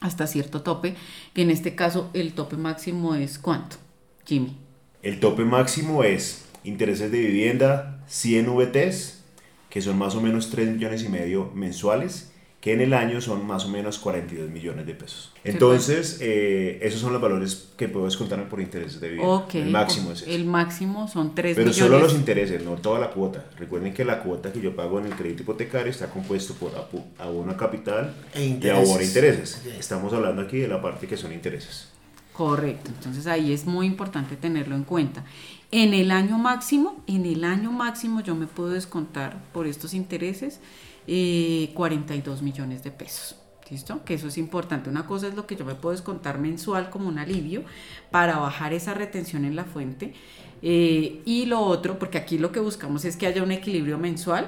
hasta 0.00 0.26
cierto 0.26 0.62
tope, 0.62 0.96
que 1.34 1.42
en 1.42 1.50
este 1.50 1.76
caso 1.76 2.10
el 2.14 2.32
tope 2.32 2.56
máximo 2.56 3.14
es 3.14 3.38
cuánto, 3.38 3.76
Jimmy. 4.24 4.56
El 5.04 5.20
tope 5.20 5.44
máximo 5.44 6.02
es 6.02 6.46
intereses 6.64 7.12
de 7.12 7.20
vivienda 7.20 8.02
100 8.08 8.56
VTs, 8.56 9.22
que 9.70 9.80
son 9.80 9.98
más 9.98 10.16
o 10.16 10.20
menos 10.20 10.50
3 10.50 10.70
millones 10.70 11.04
y 11.04 11.10
medio 11.10 11.48
mensuales, 11.54 12.32
que 12.66 12.72
en 12.72 12.80
el 12.80 12.94
año 12.94 13.20
son 13.20 13.46
más 13.46 13.64
o 13.64 13.68
menos 13.68 13.96
42 14.00 14.50
millones 14.50 14.86
de 14.86 14.94
pesos. 14.94 15.30
Entonces, 15.44 16.18
eh, 16.20 16.80
esos 16.82 17.00
son 17.00 17.12
los 17.12 17.22
valores 17.22 17.68
que 17.76 17.86
puedo 17.86 18.06
descontarme 18.06 18.46
por 18.46 18.60
intereses 18.60 19.00
de 19.00 19.08
vivienda. 19.10 19.34
Ok. 19.34 19.54
el 19.54 19.70
máximo 19.70 20.10
es 20.10 20.22
ese. 20.22 20.34
El 20.34 20.46
máximo 20.46 21.06
son 21.06 21.32
3 21.32 21.54
Pero 21.54 21.68
millones. 21.68 21.76
solo 21.92 22.00
los 22.00 22.12
intereses, 22.14 22.64
no 22.64 22.72
toda 22.72 22.98
la 22.98 23.10
cuota. 23.10 23.44
Recuerden 23.56 23.94
que 23.94 24.04
la 24.04 24.18
cuota 24.18 24.52
que 24.52 24.60
yo 24.60 24.74
pago 24.74 24.98
en 24.98 25.06
el 25.06 25.12
crédito 25.12 25.44
hipotecario 25.44 25.92
está 25.92 26.10
compuesto 26.10 26.54
por 26.54 26.72
abono 27.20 27.52
a 27.52 27.56
capital 27.56 28.12
E 28.34 28.42
y 28.42 28.48
intereses. 28.48 28.88
abono 28.88 29.00
a 29.00 29.04
intereses. 29.04 29.62
Estamos 29.78 30.12
hablando 30.12 30.42
aquí 30.42 30.58
de 30.58 30.66
la 30.66 30.82
parte 30.82 31.06
que 31.06 31.16
son 31.16 31.32
intereses. 31.32 31.86
Correcto, 32.32 32.90
entonces 32.92 33.28
ahí 33.28 33.52
es 33.52 33.64
muy 33.64 33.86
importante 33.86 34.34
tenerlo 34.34 34.74
en 34.74 34.82
cuenta. 34.82 35.24
En 35.70 35.94
el 35.94 36.10
año 36.10 36.36
máximo, 36.36 37.00
en 37.06 37.26
el 37.26 37.44
año 37.44 37.70
máximo 37.70 38.22
yo 38.22 38.34
me 38.34 38.48
puedo 38.48 38.70
descontar 38.70 39.40
por 39.52 39.68
estos 39.68 39.94
intereses 39.94 40.58
eh, 41.06 41.70
42 41.74 42.42
millones 42.42 42.82
de 42.82 42.90
pesos. 42.90 43.36
¿Listo? 43.68 44.04
Que 44.04 44.14
eso 44.14 44.28
es 44.28 44.38
importante. 44.38 44.88
Una 44.88 45.06
cosa 45.06 45.26
es 45.26 45.34
lo 45.34 45.46
que 45.46 45.56
yo 45.56 45.64
me 45.64 45.74
puedo 45.74 45.90
descontar 45.92 46.38
mensual 46.38 46.88
como 46.88 47.08
un 47.08 47.18
alivio 47.18 47.64
para 48.12 48.38
bajar 48.38 48.72
esa 48.72 48.94
retención 48.94 49.44
en 49.44 49.56
la 49.56 49.64
fuente. 49.64 50.14
eh, 50.62 51.20
y 51.24 51.46
lo 51.46 51.60
otro, 51.60 51.98
porque 51.98 52.16
aquí 52.18 52.38
lo 52.38 52.52
que 52.52 52.60
buscamos 52.60 53.04
es 53.04 53.16
que 53.16 53.26
haya 53.26 53.42
un 53.42 53.50
equilibrio 53.52 53.98
mensual 53.98 54.46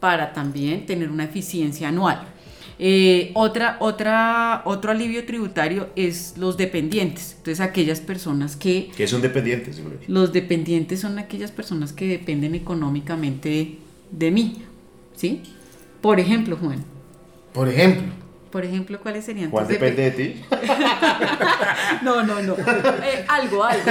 para 0.00 0.32
también 0.32 0.86
tener 0.86 1.08
una 1.10 1.24
eficiencia 1.24 1.88
anual. 1.88 2.26
Eh, 2.80 3.32
otra, 3.34 3.76
otra, 3.80 4.62
otro 4.64 4.92
alivio 4.92 5.24
tributario 5.26 5.88
es 5.96 6.34
los 6.36 6.56
dependientes. 6.56 7.34
Entonces, 7.38 7.60
aquellas 7.60 8.00
personas 8.00 8.56
que... 8.56 8.90
¿Qué 8.96 9.08
son 9.08 9.20
dependientes? 9.20 9.80
Los 10.06 10.32
dependientes 10.32 11.00
son 11.00 11.18
aquellas 11.18 11.50
personas 11.50 11.92
que 11.92 12.06
dependen 12.06 12.54
económicamente 12.54 13.78
de 14.12 14.30
mí, 14.30 14.62
¿sí? 15.16 15.42
Por 16.00 16.20
ejemplo, 16.20 16.56
Juan. 16.56 16.84
Por 17.52 17.68
ejemplo. 17.68 18.12
Por 18.50 18.64
ejemplo, 18.64 18.98
¿cuáles 19.00 19.24
serían? 19.26 19.50
Juan 19.50 19.68
depende 19.68 20.10
de 20.10 20.10
ti. 20.10 20.44
no, 22.02 22.22
no, 22.22 22.40
no. 22.40 22.54
Eh, 22.54 23.24
algo, 23.28 23.62
algo. 23.62 23.90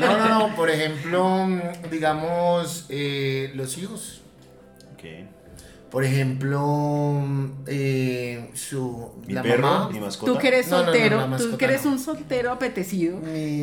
no, 0.00 0.18
no, 0.18 0.28
no. 0.28 0.56
Por 0.56 0.68
ejemplo, 0.70 1.48
digamos, 1.90 2.86
eh, 2.90 3.50
los 3.54 3.78
hijos. 3.78 4.20
Ok. 4.92 5.04
Por 5.90 6.04
ejemplo, 6.04 7.24
eh, 7.66 8.50
su 8.54 9.12
mi 9.26 9.34
perro, 9.34 9.88
mi 9.90 10.00
mascota. 10.00 10.32
Tú 10.32 10.38
que 10.38 10.48
eres 10.48 10.66
soltero, 10.66 11.24
tú 11.38 11.56
que 11.56 11.64
eres 11.64 11.86
un 11.86 11.98
soltero 11.98 12.50
apetecido, 12.50 13.20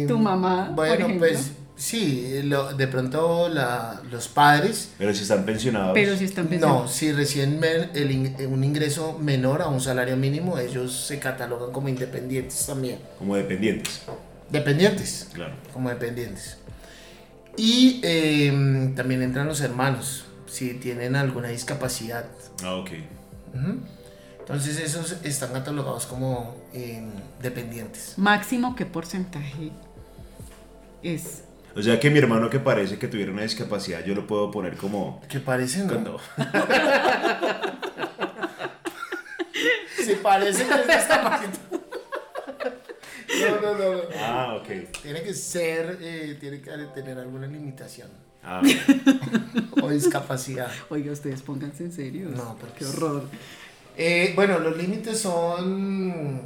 tu 0.07 0.17
mamá. 0.17 0.71
Bueno, 0.74 1.07
pues 1.19 1.51
sí, 1.75 2.22
de 2.22 2.88
pronto 2.88 3.50
la, 3.50 4.01
los 4.12 4.28
padres. 4.28 4.92
Pero 4.98 5.13
si 5.13 5.24
están 5.24 5.46
pensionados. 5.46 5.94
Pero 5.94 6.16
si 6.16 6.25
están 6.25 6.48
pensionados. 6.48 6.84
No, 6.84 6.88
si 6.88 7.12
recién 7.12 7.60
el, 7.63 8.48
un 8.48 8.63
ingreso 8.63 9.18
menor 9.20 9.62
a 9.62 9.68
un 9.68 9.82
salario 9.82 10.18
mínimo, 10.18 10.58
ellos 10.58 11.06
se 11.08 11.20
catalogan 11.20 11.72
como 11.72 11.90
independientes 11.90 12.66
también. 12.66 13.00
Como 13.18 13.36
dependientes. 13.36 14.01
Dependientes. 14.50 15.30
Claro. 15.34 15.54
Como 15.74 15.90
dependientes. 15.90 16.58
Y 17.58 18.00
em, 18.04 18.96
también 18.96 19.22
entran 19.22 19.48
los 19.48 19.62
hermanos 19.62 20.25
si 20.48 20.74
tienen 20.75 21.16
alguna 21.16 21.50
discapacidad. 21.50 22.25
Ah, 22.63 22.75
ok. 22.75 22.92
Entonces 24.40 24.80
esos 24.80 25.18
están 25.24 25.54
catalogados 25.54 26.06
como 26.06 26.56
em, 26.74 27.10
dependientes. 27.42 28.13
Máximo 28.18 28.75
qué 28.75 28.86
porcentaje 28.86 29.72
es. 31.04 31.44
O 31.75 31.82
sea 31.82 32.00
que 32.00 32.10
mi 32.10 32.20
hermano 32.20 32.50
que 32.50 32.60
parece 32.60 32.98
que 33.00 33.08
tuviera 33.08 33.32
una 33.32 33.44
discapacidad, 33.44 34.04
yo 34.04 34.13
lo 34.13 34.28
puedo 34.28 34.51
poner 34.51 34.75
como... 34.75 35.22
Que 35.30 35.40
parece 35.40 35.86
no. 35.86 36.18
si 40.04 40.16
parece 40.16 40.66
que 40.66 40.74
es 40.74 40.88
discapacitado. 40.88 41.82
No, 43.40 43.62
no, 43.62 43.74
no, 43.74 44.01
Ah, 44.20 44.60
ok. 44.62 44.68
Tiene 45.01 45.24
que 45.24 45.34
ser, 45.34 45.98
eh, 46.01 46.38
tiene 46.40 46.62
que 46.62 46.72
tener 46.94 47.18
alguna 47.18 47.48
limitación. 47.48 48.10
Ah, 48.44 48.62
o 49.82 49.90
discapacidad. 49.90 50.72
Oiga, 50.90 51.12
ustedes 51.12 51.42
pónganse 51.42 51.86
en 51.86 51.92
serio. 51.92 52.30
No, 52.30 52.58
porque 52.60 52.80
qué 52.80 52.86
horror. 52.86 53.24
Eh, 53.98 54.34
bueno, 54.36 54.60
los 54.60 54.75
límites 54.75 55.20
son 55.20 56.42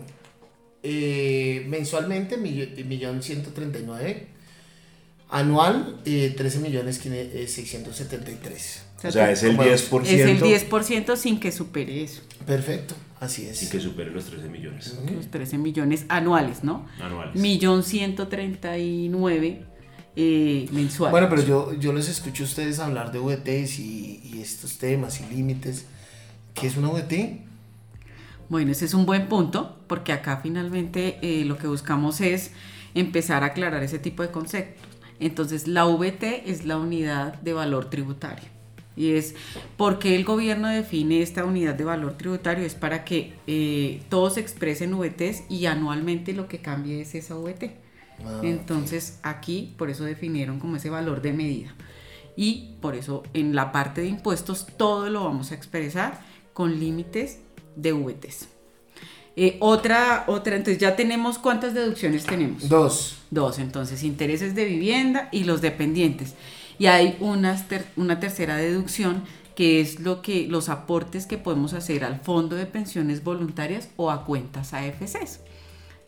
eh, 0.84 1.66
mensualmente, 1.68 2.38
millón 2.38 3.24
ciento 3.24 3.52
treinta 3.52 3.80
y 3.80 3.84
nueve. 3.84 4.28
Anual, 5.30 5.98
eh, 6.06 6.34
13 6.36 6.60
millones 6.60 6.98
673. 6.98 8.84
O 9.04 9.12
sea, 9.12 9.32
es 9.32 9.44
el 9.44 9.58
10%. 9.58 10.04
Es 10.04 10.22
el 10.22 10.42
10% 10.42 11.16
sin 11.16 11.40
que 11.40 11.52
supere 11.52 12.04
eso. 12.04 12.22
Perfecto, 12.46 12.96
así 13.20 13.46
es. 13.46 13.58
Sin 13.58 13.70
que 13.70 13.80
supere 13.80 14.12
los 14.12 14.26
13 14.26 14.50
millones. 14.50 14.96
Los 15.14 15.28
13 15.30 15.58
millones 15.58 16.06
anuales, 16.10 16.64
¿no? 16.64 16.88
Anuales. 17.02 17.36
Millón 17.36 17.84
139 17.84 19.66
eh, 20.16 20.70
mensual. 20.72 21.12
Bueno, 21.12 21.28
pero 21.30 21.44
yo, 21.44 21.74
yo 21.74 21.92
les 21.92 22.08
escucho 22.08 22.44
a 22.44 22.46
ustedes 22.46 22.80
hablar 22.80 23.12
de 23.12 23.20
VTs 23.20 23.80
y, 23.80 24.22
y 24.24 24.42
estos 24.42 24.78
temas 24.78 25.20
y 25.22 25.34
límites. 25.34 25.86
¿Qué 26.54 26.68
es 26.68 26.78
una 26.78 26.90
VT? 26.90 27.42
Bueno, 28.48 28.72
ese 28.72 28.86
es 28.86 28.94
un 28.94 29.06
buen 29.06 29.28
punto, 29.28 29.78
porque 29.88 30.14
acá 30.14 30.40
finalmente 30.42 31.18
eh, 31.22 31.46
lo 31.46 31.58
que 31.58 31.68
buscamos 31.68 32.22
es 32.22 32.52
empezar 32.94 33.44
a 33.44 33.48
aclarar 33.48 33.84
ese 33.84 34.00
tipo 34.00 34.24
de 34.24 34.32
conceptos. 34.32 34.95
Entonces, 35.20 35.68
la 35.68 35.86
VT 35.86 36.44
es 36.50 36.66
la 36.66 36.78
unidad 36.78 37.36
de 37.42 37.54
valor 37.54 37.90
tributario. 37.90 38.56
Y 38.96 39.12
es 39.12 39.36
porque 39.78 40.16
el 40.16 40.24
gobierno 40.24 40.70
define 40.70 41.22
esta 41.22 41.44
unidad 41.44 41.76
de 41.76 41.84
valor 41.84 42.14
tributario, 42.18 42.66
es 42.66 42.76
para 42.76 43.04
que 43.04 43.34
eh, 43.46 44.02
todos 44.10 44.38
expresen 44.38 44.98
VTs 44.98 45.44
y 45.50 45.66
anualmente 45.66 46.34
lo 46.34 46.48
que 46.48 46.60
cambie 46.60 47.02
es 47.02 47.14
esa 47.14 47.36
VT. 47.36 47.76
Ah, 48.24 48.40
Entonces 48.44 49.20
aquí 49.24 49.74
por 49.78 49.90
eso 49.90 50.06
definieron 50.06 50.60
como 50.60 50.78
ese 50.78 50.90
valor 50.90 51.22
de 51.22 51.34
medida. 51.34 51.76
Y 52.38 52.76
por 52.82 52.96
eso 52.96 53.24
en 53.34 53.56
la 53.56 53.72
parte 53.72 54.02
de 54.02 54.08
impuestos 54.08 54.68
todo 54.78 55.10
lo 55.10 55.26
vamos 55.26 55.52
a 55.52 55.56
expresar 55.56 56.22
con 56.54 56.80
límites 56.80 57.40
de 57.76 57.92
VTs. 57.92 58.55
Eh, 59.38 59.58
otra, 59.60 60.24
otra, 60.28 60.56
entonces 60.56 60.80
ya 60.80 60.96
tenemos 60.96 61.38
cuántas 61.38 61.74
deducciones 61.74 62.26
tenemos. 62.26 62.70
Dos. 62.70 63.18
Dos, 63.32 63.60
entonces 63.60 64.04
intereses 64.04 64.56
de 64.56 64.66
vivienda 64.66 65.28
y 65.32 65.44
los 65.44 65.62
dependientes. 65.62 66.36
Y 66.80 66.88
hay 66.88 67.18
una, 67.20 67.66
una 67.98 68.20
tercera 68.20 68.58
deducción 68.58 69.24
que 69.56 69.82
es 69.82 70.00
lo 70.00 70.22
que 70.22 70.48
los 70.48 70.70
aportes 70.70 71.26
que 71.26 71.38
podemos 71.38 71.74
hacer 71.74 72.04
al 72.04 72.20
fondo 72.20 72.56
de 72.56 72.66
pensiones 72.66 73.24
voluntarias 73.24 73.90
o 73.96 74.12
a 74.12 74.26
cuentas 74.26 74.74
AFCs. 74.74 75.40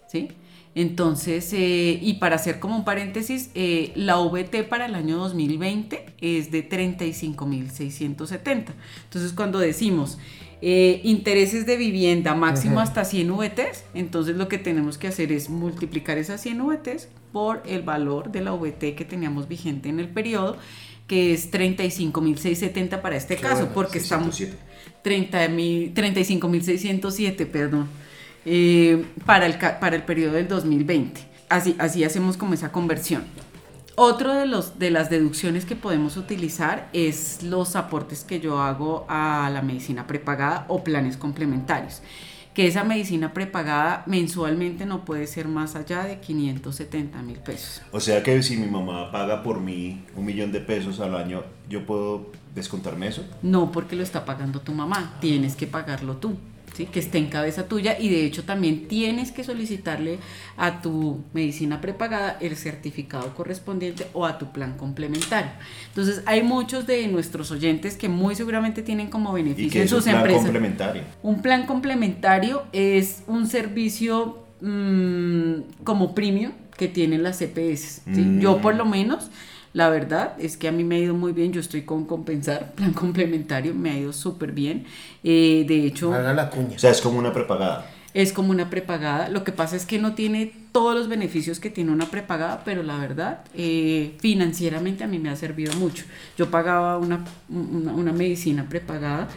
¿Sí? 0.10 0.30
Entonces, 0.76 1.52
eh, 1.54 1.98
y 2.02 2.16
para 2.16 2.36
hacer 2.36 2.60
como 2.60 2.76
un 2.76 2.86
paréntesis, 2.86 3.50
eh, 3.56 3.92
la 3.96 4.20
VT 4.20 4.64
para 4.64 4.86
el 4.86 4.96
año 4.96 5.18
2020 5.18 6.14
es 6.22 6.52
de 6.52 6.70
35.670. 6.70 8.74
Entonces, 9.06 9.34
cuando 9.34 9.58
decimos 9.58 10.20
eh, 10.62 11.02
intereses 11.04 11.66
de 11.66 11.76
vivienda 11.78 12.34
máximo 12.34 12.80
hasta 12.80 13.04
100 13.06 13.38
VTs, 13.38 13.84
entonces 13.94 14.36
lo 14.36 14.48
que 14.48 14.58
tenemos 14.58 14.98
que 14.98 15.08
hacer 15.08 15.32
es 15.32 15.50
multiplicar 15.50 16.18
esas 16.18 16.42
100 16.42 16.66
VTs 16.66 17.10
por 17.32 17.62
el 17.66 17.84
valor 17.84 18.32
de 18.32 18.42
la 18.42 18.54
VT 18.54 18.96
que 18.96 19.06
teníamos 19.06 19.48
vigente 19.48 19.90
en 19.90 20.00
el 20.00 20.10
periodo, 20.10 20.58
que 21.06 21.34
es 21.34 21.52
35.670 21.52 23.02
para 23.02 23.16
este 23.16 23.36
caso, 23.38 23.70
porque 23.74 24.00
estamos... 24.00 24.42
35.607, 25.04 27.48
perdón. 27.48 27.88
Eh, 28.46 29.06
para, 29.26 29.46
el, 29.46 29.58
para 29.58 29.96
el 29.96 30.04
periodo 30.04 30.34
del 30.34 30.48
2020. 30.48 31.22
Así, 31.50 31.76
así 31.80 32.04
hacemos 32.04 32.36
como 32.36 32.54
esa 32.54 32.72
conversión. 32.72 33.24
Otro 34.00 34.36
de, 34.36 34.46
los, 34.46 34.78
de 34.78 34.92
las 34.92 35.10
deducciones 35.10 35.66
que 35.66 35.76
podemos 35.76 36.18
utilizar 36.18 36.88
es 36.94 37.42
los 37.42 37.76
aportes 37.76 38.24
que 38.24 38.40
yo 38.40 38.62
hago 38.62 39.08
a 39.10 39.50
la 39.52 39.64
medicina 39.64 40.06
prepagada 40.06 40.66
o 40.68 40.84
planes 40.84 41.18
complementarios. 41.18 42.04
Que 42.54 42.68
esa 42.68 42.84
medicina 42.84 43.34
prepagada 43.34 44.04
mensualmente 44.06 44.86
no 44.86 45.04
puede 45.04 45.26
ser 45.26 45.48
más 45.48 45.76
allá 45.76 46.04
de 46.04 46.20
570 46.20 47.24
mil 47.24 47.40
pesos. 47.40 47.82
O 47.92 48.00
sea 48.00 48.22
que 48.22 48.44
si 48.44 48.58
mi 48.58 48.68
mamá 48.68 49.12
paga 49.12 49.42
por 49.42 49.62
mí 49.62 50.04
un 50.16 50.26
millón 50.26 50.52
de 50.52 50.60
pesos 50.60 51.00
al 51.00 51.16
año, 51.16 51.42
¿yo 51.68 51.84
puedo 51.88 52.32
descontarme 52.54 53.08
eso? 53.08 53.26
No, 53.42 53.72
porque 53.72 53.96
lo 53.96 54.04
está 54.04 54.26
pagando 54.26 54.62
tu 54.62 54.74
mamá, 54.74 55.18
tienes 55.22 55.56
que 55.56 55.66
pagarlo 55.66 56.18
tú 56.18 56.38
que 56.86 57.00
esté 57.00 57.18
en 57.18 57.28
cabeza 57.28 57.68
tuya 57.68 57.98
y 58.00 58.10
de 58.10 58.26
hecho 58.26 58.44
también 58.44 58.88
tienes 58.88 59.32
que 59.32 59.44
solicitarle 59.44 60.20
a 60.58 60.82
tu 60.82 61.24
medicina 61.34 61.82
prepagada 61.82 62.38
el 62.40 62.56
certificado 62.56 63.34
correspondiente 63.34 64.08
o 64.14 64.26
a 64.26 64.38
tu 64.38 64.52
plan 64.52 64.78
complementario. 64.78 65.52
Entonces 65.90 66.22
hay 66.26 66.44
muchos 66.44 66.88
de 66.88 67.08
nuestros 67.08 67.52
oyentes 67.52 67.98
que 67.98 68.10
muy 68.10 68.36
seguramente 68.36 68.82
tienen 68.82 69.10
como 69.10 69.34
beneficio 69.34 69.82
en 69.82 69.88
sus 69.88 70.06
un 70.06 70.22
plan 70.24 70.38
Complementario? 70.38 71.04
Un 71.24 71.42
plan 71.42 71.66
complementario 71.66 72.64
es 72.72 73.24
un 73.28 73.48
servicio 73.48 74.46
mm, 74.62 75.84
como 75.84 76.14
premium 76.14 76.52
que 76.78 76.88
tienen 76.88 77.24
las 77.24 77.40
CPS. 77.40 78.04
Yo 78.40 78.62
por 78.62 78.76
lo 78.76 78.86
menos 78.86 79.30
la 79.74 79.90
verdad 79.90 80.34
es 80.40 80.58
que 80.58 80.68
a 80.68 80.72
mí 80.72 80.84
me 80.84 80.96
ha 80.96 81.00
ido 81.00 81.14
muy 81.14 81.34
bien, 81.34 81.54
yo 81.54 81.60
estoy 81.60 81.84
con 81.84 82.06
compensar, 82.06 82.72
plan 82.76 82.94
complementario, 82.94 83.74
me 83.74 83.92
ha 83.92 83.98
ido 83.98 84.14
súper 84.14 84.52
bien. 84.52 84.86
Eh, 85.24 85.66
de 85.68 85.86
hecho... 85.86 86.14
Haga 86.14 86.34
la 86.34 86.50
cuña. 86.50 86.76
O 86.76 86.80
sea, 86.80 86.92
es 86.92 87.02
como 87.02 87.20
una 87.20 87.34
prepagada. 87.34 87.90
Es 88.14 88.34
como 88.34 88.52
una 88.52 88.70
prepagada. 88.70 89.30
Lo 89.30 89.44
que 89.44 89.52
pasa 89.52 89.76
es 89.76 89.86
que 89.86 90.00
no 90.00 90.16
tiene 90.16 90.52
todos 90.72 90.96
los 90.96 91.08
beneficios 91.08 91.60
que 91.60 91.70
tiene 91.70 91.92
una 91.92 92.08
prepagada, 92.08 92.64
pero 92.66 92.82
la 92.82 92.98
verdad, 92.98 93.42
eh, 93.54 94.16
financieramente 94.20 95.04
a 95.04 95.08
mí 95.08 95.20
me 95.20 95.30
ha 95.30 95.36
servido 95.36 95.74
mucho. 95.76 96.06
Yo 96.38 96.50
pagaba 96.50 96.98
una, 96.98 97.26
una 97.50 98.12
medicina 98.14 98.68
prepagada 98.68 99.28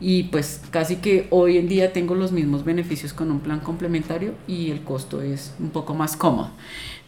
y 0.00 0.24
pues 0.24 0.62
casi 0.70 0.96
que 0.96 1.26
hoy 1.30 1.58
en 1.58 1.68
día 1.68 1.92
tengo 1.92 2.14
los 2.14 2.30
mismos 2.30 2.64
beneficios 2.64 3.12
con 3.12 3.30
un 3.30 3.40
plan 3.40 3.60
complementario 3.60 4.34
y 4.46 4.70
el 4.70 4.82
costo 4.82 5.22
es 5.22 5.54
un 5.58 5.70
poco 5.70 5.94
más 5.94 6.16
cómodo. 6.16 6.50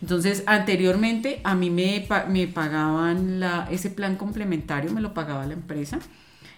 Entonces, 0.02 0.42
anteriormente 0.46 1.40
a 1.44 1.54
mí 1.54 1.70
me, 1.70 2.06
me 2.28 2.48
pagaban 2.48 3.38
la, 3.38 3.68
ese 3.70 3.90
plan 3.90 4.16
complementario, 4.16 4.92
me 4.92 5.00
lo 5.00 5.14
pagaba 5.14 5.46
la 5.46 5.54
empresa. 5.54 6.00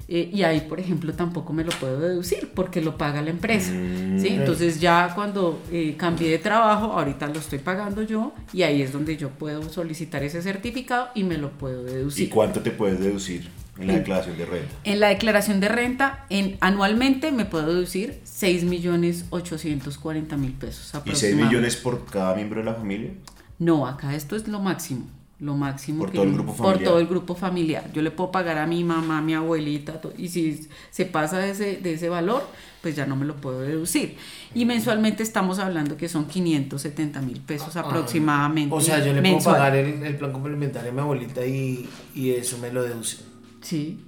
Eh, 0.08 0.30
y 0.32 0.42
ahí, 0.42 0.60
por 0.68 0.80
ejemplo, 0.80 1.12
tampoco 1.12 1.52
me 1.52 1.64
lo 1.64 1.70
puedo 1.72 2.00
deducir 2.00 2.50
porque 2.54 2.80
lo 2.80 2.98
paga 2.98 3.22
la 3.22 3.30
empresa. 3.30 3.72
Mm. 3.72 4.20
¿sí? 4.20 4.28
Entonces 4.28 4.80
ya 4.80 5.12
cuando 5.14 5.62
eh, 5.70 5.94
cambié 5.96 6.30
de 6.30 6.38
trabajo, 6.38 6.92
ahorita 6.92 7.28
lo 7.28 7.38
estoy 7.38 7.60
pagando 7.60 8.02
yo 8.02 8.32
y 8.52 8.62
ahí 8.62 8.82
es 8.82 8.92
donde 8.92 9.16
yo 9.16 9.30
puedo 9.30 9.68
solicitar 9.68 10.22
ese 10.22 10.42
certificado 10.42 11.08
y 11.14 11.24
me 11.24 11.38
lo 11.38 11.50
puedo 11.50 11.84
deducir. 11.84 12.26
¿Y 12.26 12.30
cuánto 12.30 12.60
te 12.60 12.72
puedes 12.72 13.00
deducir? 13.00 13.48
En 13.78 13.86
la 13.86 13.94
declaración 13.94 14.36
de 14.36 14.44
renta. 14.44 14.74
En 14.84 15.00
la 15.00 15.08
declaración 15.08 15.60
de 15.60 15.68
renta, 15.68 16.26
en, 16.28 16.58
anualmente 16.60 17.32
me 17.32 17.46
puedo 17.46 17.72
deducir 17.72 18.20
6 18.24 18.64
millones 18.64 19.24
840 19.30 20.36
mil 20.36 20.52
pesos. 20.52 20.92
¿Y 21.04 21.14
6 21.14 21.36
millones 21.36 21.76
por 21.76 22.04
cada 22.04 22.34
miembro 22.34 22.60
de 22.60 22.66
la 22.66 22.74
familia? 22.74 23.10
No, 23.58 23.86
acá 23.86 24.14
esto 24.14 24.36
es 24.36 24.46
lo 24.46 24.60
máximo. 24.60 25.06
Lo 25.40 25.54
máximo. 25.54 26.04
Por 26.04 26.12
todo 26.12 26.22
el 26.22 26.32
grupo 26.34 26.52
familiar. 26.52 26.78
Por 26.78 26.84
todo 26.84 26.98
el 27.00 27.06
grupo 27.08 27.34
familiar. 27.34 27.92
Yo 27.92 28.02
le 28.02 28.12
puedo 28.12 28.30
pagar 28.30 28.58
a 28.58 28.66
mi 28.66 28.84
mamá, 28.84 29.18
a 29.18 29.22
mi 29.22 29.34
abuelita, 29.34 30.00
y 30.16 30.28
si 30.28 30.68
se 30.90 31.04
pasa 31.04 31.38
de 31.38 31.50
ese, 31.50 31.76
de 31.78 31.94
ese 31.94 32.08
valor, 32.08 32.44
pues 32.80 32.94
ya 32.94 33.06
no 33.06 33.16
me 33.16 33.24
lo 33.24 33.36
puedo 33.36 33.60
deducir. 33.60 34.16
Y 34.54 34.66
mensualmente 34.66 35.24
estamos 35.24 35.58
hablando 35.58 35.96
que 35.96 36.08
son 36.08 36.26
570 36.26 37.20
mil 37.22 37.40
pesos 37.40 37.74
ah, 37.76 37.80
aproximadamente. 37.80 38.72
O 38.72 38.80
sea, 38.80 39.04
yo 39.04 39.12
le 39.12 39.20
puedo 39.20 39.42
pagar 39.44 39.74
el, 39.74 40.16
plan 40.16 40.32
complementario 40.32 40.90
a 40.90 40.94
mi 40.94 41.00
abuelita 41.00 41.44
y, 41.44 41.88
y 42.14 42.30
eso 42.30 42.58
me 42.58 42.70
lo 42.70 42.84
deduce. 42.84 43.31
Sí. 43.62 44.00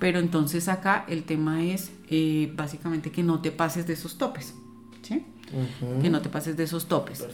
Pero 0.00 0.18
entonces 0.18 0.68
acá 0.68 1.04
el 1.08 1.22
tema 1.22 1.62
es 1.62 1.92
eh, 2.10 2.52
básicamente 2.54 3.12
que 3.12 3.22
no 3.22 3.40
te 3.40 3.52
pases 3.52 3.86
de 3.86 3.92
esos 3.92 4.18
topes. 4.18 4.54
¿Sí? 5.02 5.24
Que 6.00 6.10
no 6.10 6.20
te 6.20 6.28
pases 6.28 6.56
de 6.56 6.64
esos 6.64 6.88
topes. 6.88 7.24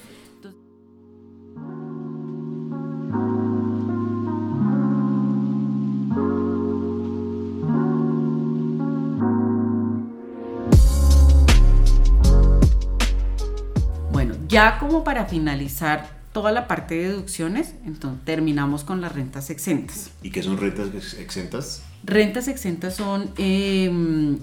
Ya 14.48 14.78
como 14.78 15.04
para 15.04 15.26
finalizar 15.26 16.17
toda 16.32 16.52
la 16.52 16.66
parte 16.66 16.94
de 16.94 17.08
deducciones, 17.08 17.74
entonces 17.84 18.24
terminamos 18.24 18.84
con 18.84 19.00
las 19.00 19.12
rentas 19.12 19.50
exentas. 19.50 20.10
¿Y 20.22 20.30
qué 20.30 20.42
son 20.42 20.58
rentas 20.58 21.14
exentas? 21.14 21.82
Rentas 22.04 22.48
exentas 22.48 22.94
son 22.94 23.30
em, 23.38 24.38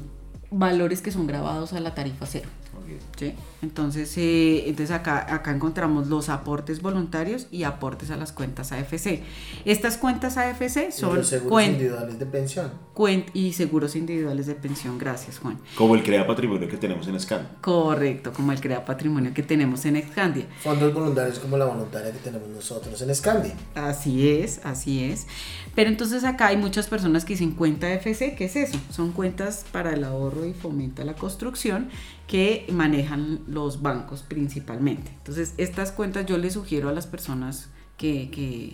valores 0.52 1.02
que 1.02 1.12
son 1.12 1.28
grabados 1.28 1.74
a 1.74 1.80
la 1.80 1.96
tarifa 1.96 2.26
cero. 2.26 2.50
¿Sí? 3.18 3.34
Entonces, 3.62 4.16
eh, 4.18 4.64
entonces 4.68 4.92
acá, 4.92 5.34
acá 5.34 5.52
encontramos 5.52 6.08
los 6.08 6.30
aportes 6.30 6.82
voluntarios 6.82 7.48
y 7.52 7.64
aportes 7.64 8.12
a 8.12 8.18
las 8.18 8.32
cuentas 8.32 8.72
AFC. 8.72 9.22
Estas 9.66 9.98
cuentas 9.98 10.38
AFC 10.38 10.92
son... 10.92 11.18
los 11.18 11.28
seguros 11.28 11.64
individuales 11.64 12.20
de 12.20 12.26
pensión. 12.26 12.72
y 13.34 13.54
seguros 13.54 13.96
individuales 13.96 14.46
de 14.48 14.56
pensión, 14.56 14.98
gracias 14.98 15.40
Juan. 15.40 15.60
Como 15.76 15.96
el 15.96 16.04
Crea 16.04 16.28
Patrimonio 16.28 16.68
que 16.68 16.78
tenemos 16.78 17.08
en 17.08 17.20
Scandia. 17.20 17.50
Correcto, 17.62 18.32
como 18.34 18.52
el 18.52 18.62
Crea 18.62 18.86
Patrimonio 18.86 19.34
que 19.34 19.44
tenemos 19.44 19.86
en 19.86 20.02
Scandia. 20.02 20.46
Fondos 20.62 20.94
voluntarios 20.94 21.40
como 21.40 21.58
la 21.58 21.66
voluntaria 21.66 22.12
que 22.12 22.20
tenemos 22.20 22.48
nosotros 22.50 23.02
en 23.02 23.14
Scandia. 23.16 23.56
Así 23.74 24.30
es, 24.30 24.62
así 24.64 25.04
es. 25.04 25.28
Pero 25.76 25.90
entonces 25.90 26.24
acá 26.24 26.48
hay 26.48 26.58
muchas 26.58 26.88
personas 26.88 27.26
que 27.26 27.34
dicen 27.34 27.52
cuenta 27.52 27.88
AFC, 27.88 28.36
¿qué 28.36 28.46
es 28.46 28.56
eso? 28.56 28.80
Son 28.92 29.12
cuentas 29.12 29.66
para 29.72 29.94
el 29.94 30.04
ahorro 30.04 30.46
y 30.46 30.54
fomento 30.54 31.02
a 31.02 31.06
la 31.06 31.16
construcción 31.16 31.90
que 32.28 32.66
manejan 32.72 33.40
los 33.48 33.82
bancos 33.82 34.24
principalmente. 34.24 35.12
Entonces, 35.18 35.54
estas 35.58 35.92
cuentas 35.92 36.26
yo 36.26 36.38
les 36.38 36.54
sugiero 36.54 36.90
a 36.90 36.94
las 36.94 37.08
personas 37.08 37.70
que, 37.98 38.30
que, 38.32 38.74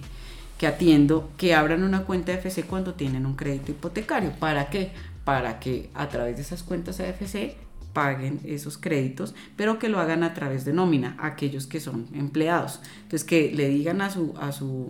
que 0.58 0.68
atiendo 0.68 1.30
que 1.38 1.54
abran 1.54 1.84
una 1.84 2.04
cuenta 2.04 2.34
AFC 2.34 2.66
cuando 2.66 2.94
tienen 2.94 3.26
un 3.26 3.36
crédito 3.36 3.72
hipotecario. 3.72 4.32
¿Para 4.40 4.70
qué? 4.70 4.92
Para 5.26 5.60
que 5.60 5.90
a 5.94 6.08
través 6.10 6.38
de 6.38 6.44
esas 6.44 6.64
cuentas 6.64 7.00
AFC 7.00 7.56
paguen 7.94 8.40
esos 8.46 8.78
créditos, 8.78 9.36
pero 9.56 9.80
que 9.80 9.90
lo 9.90 10.00
hagan 10.00 10.24
a 10.24 10.34
través 10.34 10.64
de 10.64 10.74
nómina, 10.74 11.18
aquellos 11.20 11.68
que 11.68 11.80
son 11.80 12.08
empleados. 12.14 12.80
Entonces, 13.04 13.26
que 13.26 13.52
le 13.54 13.68
digan 13.68 14.02
a 14.02 14.10
su, 14.10 14.34
a 14.40 14.52
su 14.52 14.90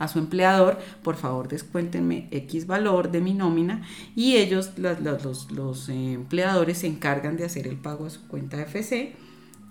a 0.00 0.08
su 0.08 0.18
empleador, 0.18 0.78
por 1.02 1.14
favor 1.14 1.46
descuéntenme 1.46 2.26
X 2.32 2.66
valor 2.66 3.10
de 3.12 3.20
mi 3.20 3.34
nómina 3.34 3.82
y 4.16 4.36
ellos, 4.36 4.72
los, 4.78 5.52
los, 5.52 5.88
eh, 5.90 6.14
empleadores, 6.14 6.78
se 6.78 6.86
encargan 6.86 7.36
de 7.36 7.44
hacer 7.44 7.68
el 7.68 7.76
pago 7.76 8.06
a 8.06 8.10
su 8.10 8.26
cuenta 8.26 8.60
FC 8.60 9.14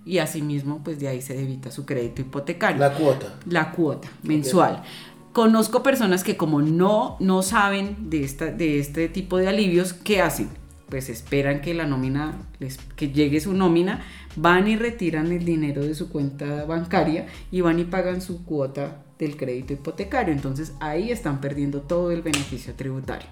y 0.05 0.19
asimismo 0.19 0.81
pues 0.83 0.99
de 0.99 1.07
ahí 1.07 1.21
se 1.21 1.35
debita 1.35 1.71
su 1.71 1.85
crédito 1.85 2.21
hipotecario. 2.21 2.79
La 2.79 2.93
cuota. 2.93 3.39
La 3.47 3.71
cuota 3.71 4.07
mensual. 4.21 4.83
Conozco 5.33 5.81
personas 5.81 6.23
que 6.23 6.37
como 6.37 6.61
no, 6.61 7.17
no 7.19 7.41
saben 7.41 8.09
de, 8.11 8.23
esta, 8.23 8.45
de 8.45 8.79
este 8.79 9.09
tipo 9.09 9.37
de 9.37 9.47
alivios, 9.47 9.93
¿qué 9.93 10.21
hacen? 10.21 10.49
Pues 10.89 11.09
esperan 11.09 11.61
que 11.61 11.73
la 11.73 11.85
nómina, 11.85 12.35
les, 12.59 12.77
que 12.95 13.09
llegue 13.09 13.39
su 13.39 13.53
nómina, 13.53 14.01
van 14.35 14.67
y 14.67 14.75
retiran 14.75 15.31
el 15.31 15.45
dinero 15.45 15.83
de 15.83 15.93
su 15.93 16.09
cuenta 16.09 16.65
bancaria 16.65 17.27
y 17.51 17.61
van 17.61 17.79
y 17.79 17.83
pagan 17.83 18.21
su 18.21 18.43
cuota 18.43 19.03
del 19.19 19.37
crédito 19.37 19.73
hipotecario. 19.73 20.33
Entonces 20.33 20.73
ahí 20.79 21.11
están 21.11 21.41
perdiendo 21.41 21.81
todo 21.81 22.11
el 22.11 22.21
beneficio 22.21 22.73
tributario. 22.73 23.27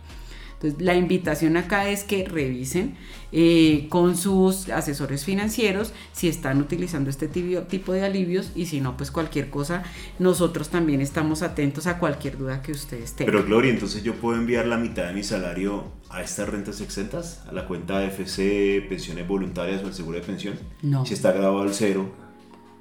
Entonces, 0.59 0.81
la 0.81 0.95
invitación 0.95 1.55
acá 1.55 1.87
es 1.87 2.03
que 2.03 2.25
revisen 2.25 2.95
eh, 3.31 3.85
con 3.89 4.17
sus 4.17 4.69
asesores 4.69 5.23
financieros 5.23 5.93
si 6.13 6.27
están 6.27 6.59
utilizando 6.59 7.11
este 7.11 7.27
tipo 7.27 7.93
de 7.93 8.03
alivios 8.03 8.51
y 8.55 8.65
si 8.65 8.81
no, 8.81 8.97
pues 8.97 9.11
cualquier 9.11 9.51
cosa, 9.51 9.83
nosotros 10.17 10.69
también 10.69 10.99
estamos 10.99 11.43
atentos 11.43 11.85
a 11.85 11.99
cualquier 11.99 12.39
duda 12.39 12.63
que 12.63 12.71
ustedes 12.71 13.13
tengan. 13.13 13.35
Pero 13.35 13.45
Gloria, 13.45 13.71
entonces 13.71 14.01
yo 14.01 14.15
puedo 14.15 14.35
enviar 14.35 14.65
la 14.65 14.77
mitad 14.77 15.05
de 15.05 15.13
mi 15.13 15.23
salario 15.23 15.91
a 16.09 16.23
estas 16.23 16.49
rentas 16.49 16.81
exentas, 16.81 17.43
a 17.47 17.51
la 17.51 17.67
cuenta 17.67 17.99
de 17.99 18.07
FC, 18.07 18.83
pensiones 18.89 19.27
voluntarias 19.27 19.83
o 19.83 19.87
el 19.87 19.93
seguro 19.93 20.17
de 20.19 20.25
pensión. 20.25 20.55
No. 20.81 21.05
Si 21.05 21.13
está 21.13 21.33
grabado 21.33 21.61
al 21.61 21.73
cero. 21.73 22.09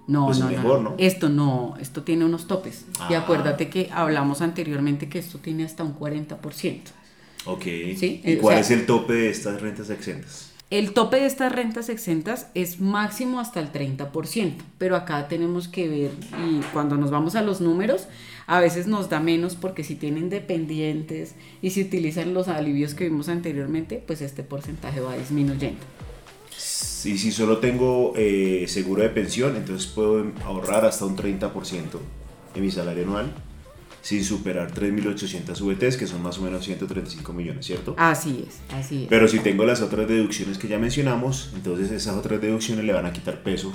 No, 0.07 0.27
pues 0.27 0.39
no, 0.39 0.49
mejor, 0.49 0.81
no, 0.83 0.95
Esto 0.99 1.29
no, 1.29 1.75
esto 1.81 2.05
tiene 2.05 2.25
unos 2.25 2.47
topes. 2.47 2.87
Y 3.11 3.15
ah. 3.15 3.23
acuérdate 3.23 3.69
que 3.69 3.91
hablamos 3.93 4.41
anteriormente 4.41 5.09
que 5.09 5.19
esto 5.19 5.39
tiene 5.39 5.65
hasta 5.65 5.83
un 5.83 5.99
40%. 5.99 6.81
Ok. 7.47 7.67
¿Y 7.67 8.37
cuál 8.37 8.59
es 8.59 8.71
el 8.71 8.87
tope 8.87 9.15
de 9.15 9.31
estas 9.31 9.61
rentas 9.61 9.91
exentas? 9.91 10.53
El 10.69 10.95
tope 10.95 11.19
de 11.19 11.27
estas 11.27 11.53
rentas 11.53 11.89
exentas 11.89 12.49
es 12.55 12.81
máximo 12.81 13.39
hasta 13.39 13.61
el 13.61 13.71
30%, 13.71 14.55
pero 14.79 14.97
acá 14.97 15.29
tenemos 15.29 15.69
que 15.69 15.89
ver, 15.89 16.11
y 16.45 16.61
cuando 16.73 16.97
nos 16.97 17.13
vamos 17.13 17.37
a 17.37 17.43
los 17.43 17.61
números, 17.61 18.09
a 18.49 18.59
veces 18.59 18.89
nos 18.89 19.09
da 19.09 19.21
menos 19.21 19.55
porque 19.55 19.85
si 19.85 19.95
tienen 19.95 20.29
dependientes 20.29 21.37
y 21.63 21.71
si 21.71 21.83
utilizan 21.83 22.35
los 22.35 22.49
alivios 22.49 22.95
que 22.95 23.05
vimos 23.05 23.29
anteriormente, 23.29 24.03
pues 24.05 24.21
este 24.23 24.43
porcentaje 24.43 24.99
va 24.99 25.17
disminuyendo. 25.17 25.79
Y 27.05 27.17
si 27.17 27.31
solo 27.31 27.59
tengo 27.59 28.15
eh, 28.17 28.65
seguro 28.67 29.05
de 29.05 29.11
pensión, 29.11 29.55
entonces 29.55 29.87
puedo 29.87 30.33
ahorrar 30.45 30.85
hasta 30.85 31.05
un 31.05 31.17
30% 31.17 31.53
de 32.55 32.61
mi 32.61 32.73
salario 32.73 33.05
anual 33.05 33.33
sin 34.07 34.23
superar 34.23 34.73
3.800 34.73 35.61
VTs, 35.61 35.97
que 35.97 36.07
son 36.07 36.23
más 36.23 36.38
o 36.38 36.42
menos 36.42 36.64
135 36.64 37.33
millones, 37.33 37.66
¿cierto? 37.66 37.97
Así 37.99 38.45
es, 38.47 38.61
así 38.73 39.03
es. 39.03 39.09
Pero 39.09 39.27
si 39.27 39.40
tengo 39.40 39.64
las 39.64 39.83
otras 39.83 40.07
deducciones 40.07 40.59
que 40.59 40.69
ya 40.69 40.79
mencionamos, 40.79 41.51
entonces 41.57 41.90
esas 41.90 42.14
otras 42.14 42.40
deducciones 42.40 42.85
le 42.85 42.92
van 42.92 43.07
a 43.07 43.12
quitar 43.12 43.42
peso 43.42 43.73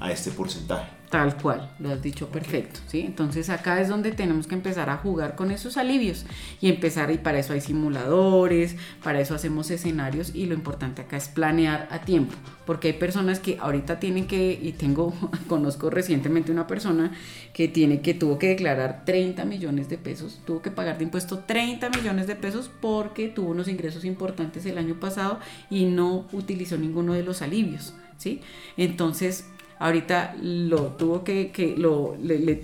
a 0.00 0.10
este 0.10 0.30
porcentaje. 0.30 0.90
Tal 1.14 1.36
cual, 1.36 1.70
lo 1.78 1.90
has 1.90 2.02
dicho 2.02 2.28
perfecto, 2.28 2.80
¿sí? 2.88 3.02
Entonces 3.02 3.48
acá 3.48 3.80
es 3.80 3.88
donde 3.88 4.10
tenemos 4.10 4.48
que 4.48 4.56
empezar 4.56 4.90
a 4.90 4.96
jugar 4.96 5.36
con 5.36 5.52
esos 5.52 5.76
alivios 5.76 6.26
y 6.60 6.68
empezar, 6.68 7.12
y 7.12 7.18
para 7.18 7.38
eso 7.38 7.52
hay 7.52 7.60
simuladores, 7.60 8.74
para 9.00 9.20
eso 9.20 9.32
hacemos 9.32 9.70
escenarios 9.70 10.34
y 10.34 10.46
lo 10.46 10.54
importante 10.54 11.02
acá 11.02 11.16
es 11.16 11.28
planear 11.28 11.86
a 11.92 12.00
tiempo, 12.00 12.34
porque 12.66 12.88
hay 12.88 12.94
personas 12.94 13.38
que 13.38 13.58
ahorita 13.60 14.00
tienen 14.00 14.26
que, 14.26 14.58
y 14.60 14.72
tengo, 14.72 15.14
conozco 15.48 15.88
recientemente 15.88 16.50
una 16.50 16.66
persona 16.66 17.12
que 17.52 17.68
tiene, 17.68 18.00
que 18.00 18.14
tuvo 18.14 18.36
que 18.36 18.48
declarar 18.48 19.04
30 19.04 19.44
millones 19.44 19.88
de 19.88 19.98
pesos, 19.98 20.40
tuvo 20.44 20.62
que 20.62 20.72
pagar 20.72 20.98
de 20.98 21.04
impuesto 21.04 21.38
30 21.38 21.90
millones 21.90 22.26
de 22.26 22.34
pesos 22.34 22.68
porque 22.80 23.28
tuvo 23.28 23.50
unos 23.50 23.68
ingresos 23.68 24.04
importantes 24.04 24.66
el 24.66 24.78
año 24.78 24.98
pasado 24.98 25.38
y 25.70 25.84
no 25.84 26.26
utilizó 26.32 26.76
ninguno 26.76 27.12
de 27.12 27.22
los 27.22 27.40
alivios, 27.40 27.94
¿sí? 28.18 28.40
Entonces, 28.76 29.44
ahorita 29.84 30.34
lo 30.40 30.92
tuvo 30.92 31.24
que, 31.24 31.50
que 31.50 31.76
lo, 31.76 32.16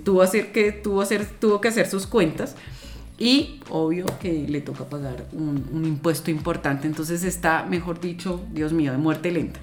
tuvo, 0.02 0.22
hacer 0.22 0.52
que, 0.52 0.72
tuvo, 0.72 1.02
hacer, 1.02 1.26
tuvo 1.38 1.60
que 1.60 1.68
hacer 1.68 1.86
sus 1.86 2.06
cuentas 2.06 2.56
y 3.18 3.60
obvio 3.68 4.06
que 4.18 4.46
le 4.48 4.62
toca 4.62 4.84
pagar 4.88 5.26
un, 5.32 5.84
impuesto 5.84 6.30
importante, 6.30 6.86
entonces 6.86 7.22
está, 7.22 7.66
mejor 7.66 8.00
dicho, 8.00 8.40
Dios 8.52 8.72
mío, 8.72 8.92
de 8.92 8.98
muerte 8.98 9.30
lenta. 9.30 9.60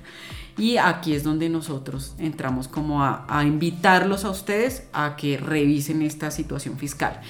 Y 0.60 0.78
aquí 0.78 1.16
es 1.16 1.24
donde 1.24 1.50
nosotros 1.50 2.14
entramos 2.20 2.68
como 2.68 3.04
a, 3.04 3.44
invitarlos 3.44 4.24
a 4.24 4.30
ustedes 4.30 4.84
a 4.94 5.16
que 5.16 5.38
revisen 5.38 6.04
esta 6.04 6.30
situación 6.30 6.78
fiscal. 6.78 7.22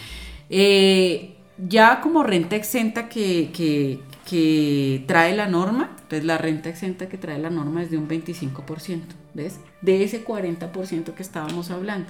Eh, 0.49 1.37
ya 1.57 2.01
como 2.01 2.23
renta 2.23 2.57
exenta 2.57 3.07
que, 3.07 3.49
que, 3.53 4.01
que 4.27 5.05
trae 5.07 5.33
la 5.37 5.47
norma, 5.47 5.89
entonces 6.01 6.25
la 6.25 6.37
renta 6.37 6.67
exenta 6.67 7.07
que 7.07 7.17
trae 7.17 7.39
la 7.39 7.49
norma 7.49 7.81
es 7.81 7.89
de 7.89 7.97
un 7.97 8.09
25%, 8.09 9.01
¿ves? 9.33 9.61
De 9.81 10.03
ese 10.03 10.25
40% 10.25 11.13
que 11.13 11.23
estábamos 11.23 11.71
hablando. 11.71 12.09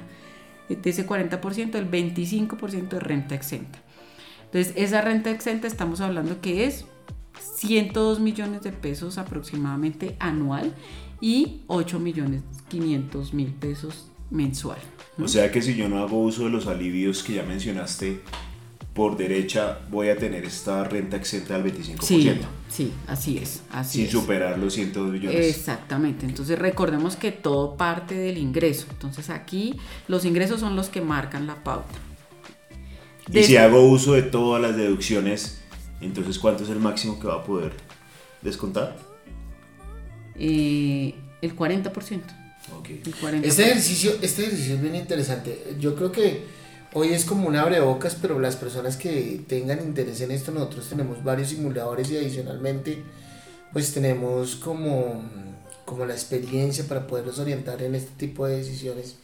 De 0.68 0.90
ese 0.90 1.06
40%, 1.06 1.76
el 1.76 1.92
25% 1.92 2.98
es 2.98 3.04
renta 3.04 3.36
exenta. 3.36 3.80
Entonces, 4.46 4.74
esa 4.76 5.02
renta 5.02 5.30
exenta 5.30 5.68
estamos 5.68 6.02
hablando 6.02 6.42
que 6.42 6.66
es 6.66 6.86
102 7.40 8.20
millones 8.20 8.64
de 8.64 8.72
pesos 8.72 9.20
aproximadamente 9.20 10.16
anual 10.20 10.74
y 11.22 11.62
8 11.68 12.00
millones 12.00 12.42
500 12.70 13.36
mil 13.36 13.54
pesos 13.54 14.10
mensual. 14.32 14.80
O 15.20 15.28
sea 15.28 15.52
que 15.52 15.62
si 15.62 15.76
yo 15.76 15.88
no 15.88 16.00
hago 16.00 16.20
uso 16.20 16.46
de 16.46 16.50
los 16.50 16.66
alivios 16.66 17.22
que 17.22 17.34
ya 17.34 17.44
mencionaste, 17.44 18.22
por 18.98 19.16
derecha 19.16 19.78
voy 19.92 20.10
a 20.10 20.18
tener 20.18 20.44
esta 20.44 20.84
renta 20.84 21.18
exenta 21.18 21.56
del 21.56 21.72
25%. 21.72 22.02
Sí, 22.02 22.32
sí, 22.68 22.94
así 23.06 23.38
es. 23.38 23.62
Así 23.72 24.00
sin 24.00 24.08
es. 24.08 24.12
superar 24.12 24.58
los 24.58 24.74
102 24.74 25.12
millones. 25.12 25.56
Exactamente, 25.56 26.26
entonces 26.26 26.58
recordemos 26.58 27.16
que 27.16 27.32
todo 27.32 27.78
parte 27.78 28.16
del 28.16 28.40
ingreso. 28.40 28.88
Entonces 28.90 29.30
aquí 29.30 29.76
los 30.08 30.26
ingresos 30.26 30.62
son 30.62 30.76
los 30.76 30.90
que 30.90 31.02
marcan 31.02 31.46
la 31.46 31.64
pauta. 31.64 31.94
Y 33.32 33.44
si 33.44 33.56
hago 33.56 33.88
uso 33.88 34.14
de 34.14 34.24
todas 34.24 34.60
las 34.60 34.76
deducciones, 34.76 35.60
entonces 36.02 36.40
¿cuánto 36.40 36.64
es 36.64 36.72
el 36.72 36.80
máximo 36.80 37.20
que 37.20 37.28
va 37.28 37.36
a 37.36 37.44
poder 37.44 37.74
descontar? 38.42 38.98
Eh, 40.40 41.14
el 41.44 41.56
40%. 41.56 42.22
Okay. 42.80 43.04
El 43.06 43.16
40%. 43.16 43.44
Este 43.44 43.62
ejercicio, 43.62 44.14
este 44.24 44.42
ejercicio 44.42 44.74
es 44.74 44.82
bien 44.82 44.96
interesante. 44.96 45.76
Yo 45.80 45.96
creo 45.96 46.12
que 46.12 46.57
hoy 46.94 47.10
es 47.10 47.26
como 47.26 47.48
un 47.48 47.56
abrebocas, 47.56 48.16
pero 48.16 48.40
las 48.40 48.56
personas 48.56 48.98
que 48.98 49.44
tengan 49.48 49.80
interés 49.80 50.22
en 50.22 50.32
esto, 50.32 50.52
nosotros 50.52 50.90
tenemos 50.90 51.24
varios 51.24 51.50
simuladores 51.50 52.10
y 52.12 52.18
adicionalmente, 52.18 53.04
pues 53.74 53.94
tenemos 53.94 54.56
como, 54.56 55.24
como 55.86 56.06
la 56.06 56.14
experiencia 56.14 56.86
para 56.88 57.08
poderlos 57.08 57.40
orientar 57.40 57.82
en 57.82 57.96
este 57.96 58.12
tipo 58.18 58.48
de 58.48 58.58
decisiones 58.58 59.16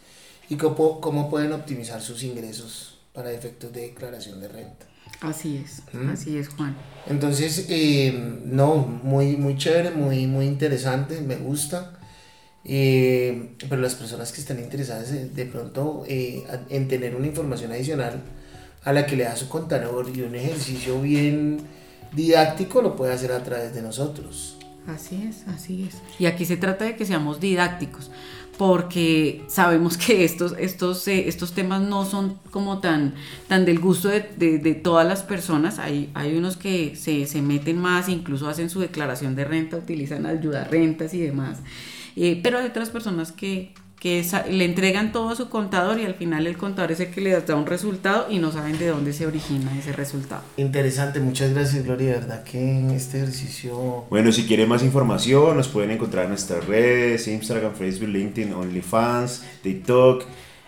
y 0.49 0.55
cómo, 0.57 1.01
cómo 1.01 1.29
pueden 1.29 1.53
optimizar 1.53 2.01
sus 2.01 2.23
ingresos 2.23 2.99
para 3.13 3.31
efectos 3.31 3.71
de 3.71 3.81
declaración 3.81 4.41
de 4.41 4.47
renta. 4.47 4.85
Así 5.21 5.63
es, 5.63 5.81
¿Mm? 5.93 6.09
así 6.09 6.37
es, 6.37 6.49
Juan. 6.49 6.75
Entonces, 7.07 7.67
eh, 7.69 8.11
no, 8.45 8.75
muy, 8.75 9.37
muy 9.37 9.57
chévere, 9.57 9.91
muy, 9.91 10.27
muy 10.27 10.45
interesante, 10.45 11.21
me 11.21 11.37
gusta. 11.37 11.93
Eh, 12.65 13.55
pero 13.69 13.81
las 13.81 13.95
personas 13.95 14.31
que 14.31 14.39
están 14.39 14.59
interesadas 14.59 15.11
de 15.35 15.45
pronto 15.45 16.03
eh, 16.07 16.43
en 16.69 16.87
tener 16.87 17.15
una 17.15 17.27
información 17.27 17.71
adicional 17.73 18.21
a 18.83 18.93
la 18.93 19.05
que 19.05 19.15
le 19.17 19.25
da 19.25 19.35
su 19.35 19.49
contador 19.49 20.09
y 20.15 20.21
un 20.21 20.35
ejercicio 20.35 21.01
bien 21.01 21.57
didáctico 22.13 22.81
lo 22.81 22.95
puede 22.95 23.13
hacer 23.13 23.31
a 23.33 23.43
través 23.43 23.73
de 23.75 23.81
nosotros. 23.81 24.57
Así 24.87 25.25
es, 25.29 25.47
así 25.47 25.87
es. 25.89 25.95
Y 26.19 26.25
aquí 26.25 26.45
se 26.45 26.57
trata 26.57 26.85
de 26.85 26.95
que 26.95 27.05
seamos 27.05 27.39
didácticos, 27.39 28.11
porque 28.57 29.43
sabemos 29.47 29.97
que 29.97 30.23
estos, 30.25 30.55
estos, 30.59 31.07
eh, 31.07 31.27
estos 31.27 31.53
temas 31.53 31.81
no 31.81 32.05
son 32.05 32.37
como 32.51 32.79
tan, 32.79 33.15
tan 33.47 33.65
del 33.65 33.79
gusto 33.79 34.09
de, 34.09 34.25
de- 34.37 34.59
de 34.59 34.73
todas 34.75 35.07
las 35.07 35.23
personas. 35.23 35.79
Hay, 35.79 36.09
hay 36.13 36.35
unos 36.37 36.57
que 36.57 36.95
se, 36.95 37.25
se 37.27 37.41
meten 37.41 37.77
más, 37.77 38.09
incluso 38.09 38.47
hacen 38.47 38.69
su 38.69 38.79
declaración 38.81 39.35
de 39.35 39.45
renta, 39.45 39.77
utilizan 39.77 40.25
ayuda 40.25 40.65
rentas 40.65 41.13
y 41.13 41.19
demás. 41.21 41.59
Eh, 42.15 42.39
pero 42.43 42.59
hay 42.59 42.67
otras 42.67 42.89
personas 42.89 43.31
que, 43.31 43.73
que 43.99 44.25
le 44.49 44.65
entregan 44.65 45.11
todo 45.13 45.29
a 45.29 45.35
su 45.35 45.49
contador 45.49 45.99
y 45.99 46.05
al 46.05 46.15
final 46.15 46.45
el 46.45 46.57
contador 46.57 46.91
es 46.91 46.99
el 46.99 47.09
que 47.09 47.21
les 47.21 47.47
da 47.47 47.55
un 47.55 47.65
resultado 47.65 48.27
y 48.29 48.37
no 48.37 48.51
saben 48.51 48.77
de 48.77 48.87
dónde 48.87 49.13
se 49.13 49.25
origina 49.25 49.71
ese 49.77 49.93
resultado. 49.93 50.41
Interesante, 50.57 51.19
muchas 51.21 51.53
gracias 51.53 51.85
Gloria, 51.85 52.07
de 52.07 52.19
verdad 52.19 52.43
que 52.43 52.59
en 52.59 52.91
este 52.91 53.19
ejercicio... 53.19 54.05
Bueno, 54.09 54.31
si 54.31 54.45
quieren 54.45 54.67
más 54.67 54.83
información, 54.83 55.55
nos 55.55 55.69
pueden 55.69 55.91
encontrar 55.91 56.25
en 56.25 56.31
nuestras 56.31 56.65
redes, 56.65 57.27
Instagram, 57.27 57.73
Facebook, 57.75 58.09
LinkedIn, 58.09 58.53
OnlyFans, 58.53 59.45
TikTok. 59.61 60.25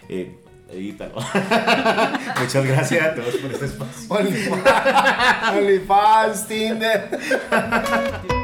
Eh, 0.08 0.38
edítalo. 0.72 1.16
Muchas 2.40 2.66
gracias 2.66 3.06
a 3.06 3.16
todos 3.16 3.36
por 3.36 3.52
este 3.52 3.66
espacio. 3.66 4.16
OnlyFans, 4.16 5.58
OnlyFans, 5.58 6.48
Tinder. 6.48 7.10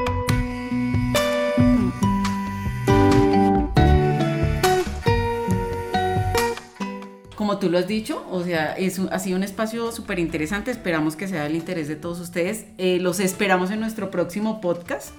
Como 7.51 7.59
tú 7.59 7.69
lo 7.69 7.79
has 7.79 7.87
dicho, 7.87 8.25
o 8.31 8.45
sea, 8.45 8.71
es 8.77 8.97
un- 8.97 9.09
ha 9.11 9.19
sido 9.19 9.35
un 9.35 9.43
espacio 9.43 9.91
súper 9.91 10.19
interesante. 10.19 10.71
Esperamos 10.71 11.17
que 11.17 11.27
sea 11.27 11.43
del 11.43 11.57
interés 11.57 11.89
de 11.89 11.97
todos 11.97 12.21
ustedes. 12.21 12.63
Eh, 12.77 12.97
los 13.01 13.19
esperamos 13.19 13.71
en 13.71 13.81
nuestro 13.81 14.09
próximo 14.09 14.61
podcast 14.61 15.09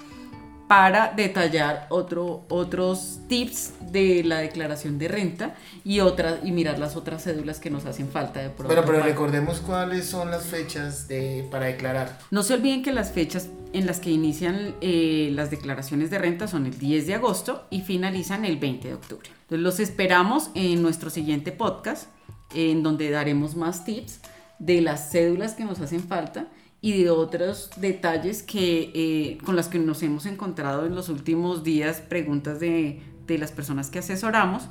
para 0.67 1.13
detallar 1.15 1.85
otro, 1.91 2.45
otros 2.49 3.19
tips 3.27 3.73
de 3.91 4.23
la 4.23 4.39
declaración 4.39 4.97
de 4.97 5.09
renta 5.09 5.53
y, 5.85 5.99
otras, 5.99 6.39
y 6.43 6.51
mirar 6.51 6.79
las 6.79 6.95
otras 6.95 7.23
cédulas 7.23 7.59
que 7.59 7.69
nos 7.69 7.85
hacen 7.85 8.07
falta 8.09 8.39
de 8.39 8.49
pronto. 8.49 8.63
Bueno, 8.73 8.81
pero 8.83 8.97
para- 8.97 9.09
recordemos 9.11 9.59
cuáles 9.59 10.05
son 10.07 10.31
las 10.31 10.43
fechas 10.47 11.07
de, 11.07 11.47
para 11.51 11.67
declarar. 11.67 12.17
No 12.31 12.41
se 12.41 12.55
olviden 12.55 12.81
que 12.81 12.91
las 12.93 13.11
fechas 13.11 13.49
en 13.73 13.85
las 13.85 13.99
que 13.99 14.09
inician 14.09 14.73
eh, 14.81 15.29
las 15.35 15.51
declaraciones 15.51 16.09
de 16.09 16.17
renta 16.17 16.47
son 16.47 16.65
el 16.65 16.79
10 16.79 17.05
de 17.05 17.13
agosto 17.13 17.67
y 17.69 17.81
finalizan 17.81 18.43
el 18.43 18.57
20 18.57 18.87
de 18.87 18.93
octubre. 18.95 19.29
Entonces 19.43 19.59
los 19.63 19.79
esperamos 19.79 20.49
en 20.55 20.81
nuestro 20.81 21.11
siguiente 21.11 21.51
podcast, 21.51 22.07
en 22.53 22.83
donde 22.83 23.09
daremos 23.09 23.55
más 23.55 23.85
tips 23.85 24.19
de 24.59 24.81
las 24.81 25.11
cédulas 25.11 25.53
que 25.53 25.65
nos 25.65 25.79
hacen 25.79 26.01
falta 26.01 26.47
y 26.81 27.01
de 27.01 27.09
otros 27.09 27.69
detalles 27.77 28.43
que, 28.43 28.91
eh, 28.93 29.37
con 29.45 29.55
las 29.55 29.67
que 29.67 29.79
nos 29.79 30.03
hemos 30.03 30.25
encontrado 30.25 30.85
en 30.85 30.95
los 30.95 31.09
últimos 31.09 31.63
días, 31.63 32.01
preguntas 32.01 32.59
de, 32.59 33.01
de 33.25 33.37
las 33.37 33.51
personas 33.51 33.89
que 33.89 33.99
asesoramos 33.99 34.63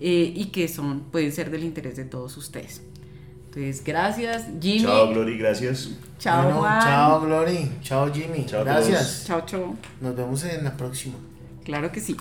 eh, 0.00 0.32
y 0.34 0.46
que 0.46 0.66
son, 0.66 1.00
pueden 1.12 1.30
ser 1.30 1.50
del 1.50 1.62
interés 1.62 1.96
de 1.96 2.04
todos 2.04 2.36
ustedes. 2.36 2.82
Entonces, 3.54 3.84
gracias, 3.84 4.46
Jimmy. 4.60 4.82
Chao, 4.82 5.10
Glory, 5.10 5.38
gracias. 5.38 5.90
Chao, 6.18 6.42
Bueno, 6.44 6.58
Juan. 6.60 6.80
Chao, 6.80 7.20
Glory. 7.20 7.70
Chao, 7.82 8.12
Jimmy. 8.12 8.46
Chao 8.46 8.64
Gracias. 8.64 9.24
Chao, 9.26 9.42
chao. 9.44 9.76
Nos 10.00 10.16
vemos 10.16 10.42
en 10.44 10.64
la 10.64 10.76
próxima. 10.76 11.14
Claro 11.62 11.92
que 11.92 12.00
sí. 12.00 12.16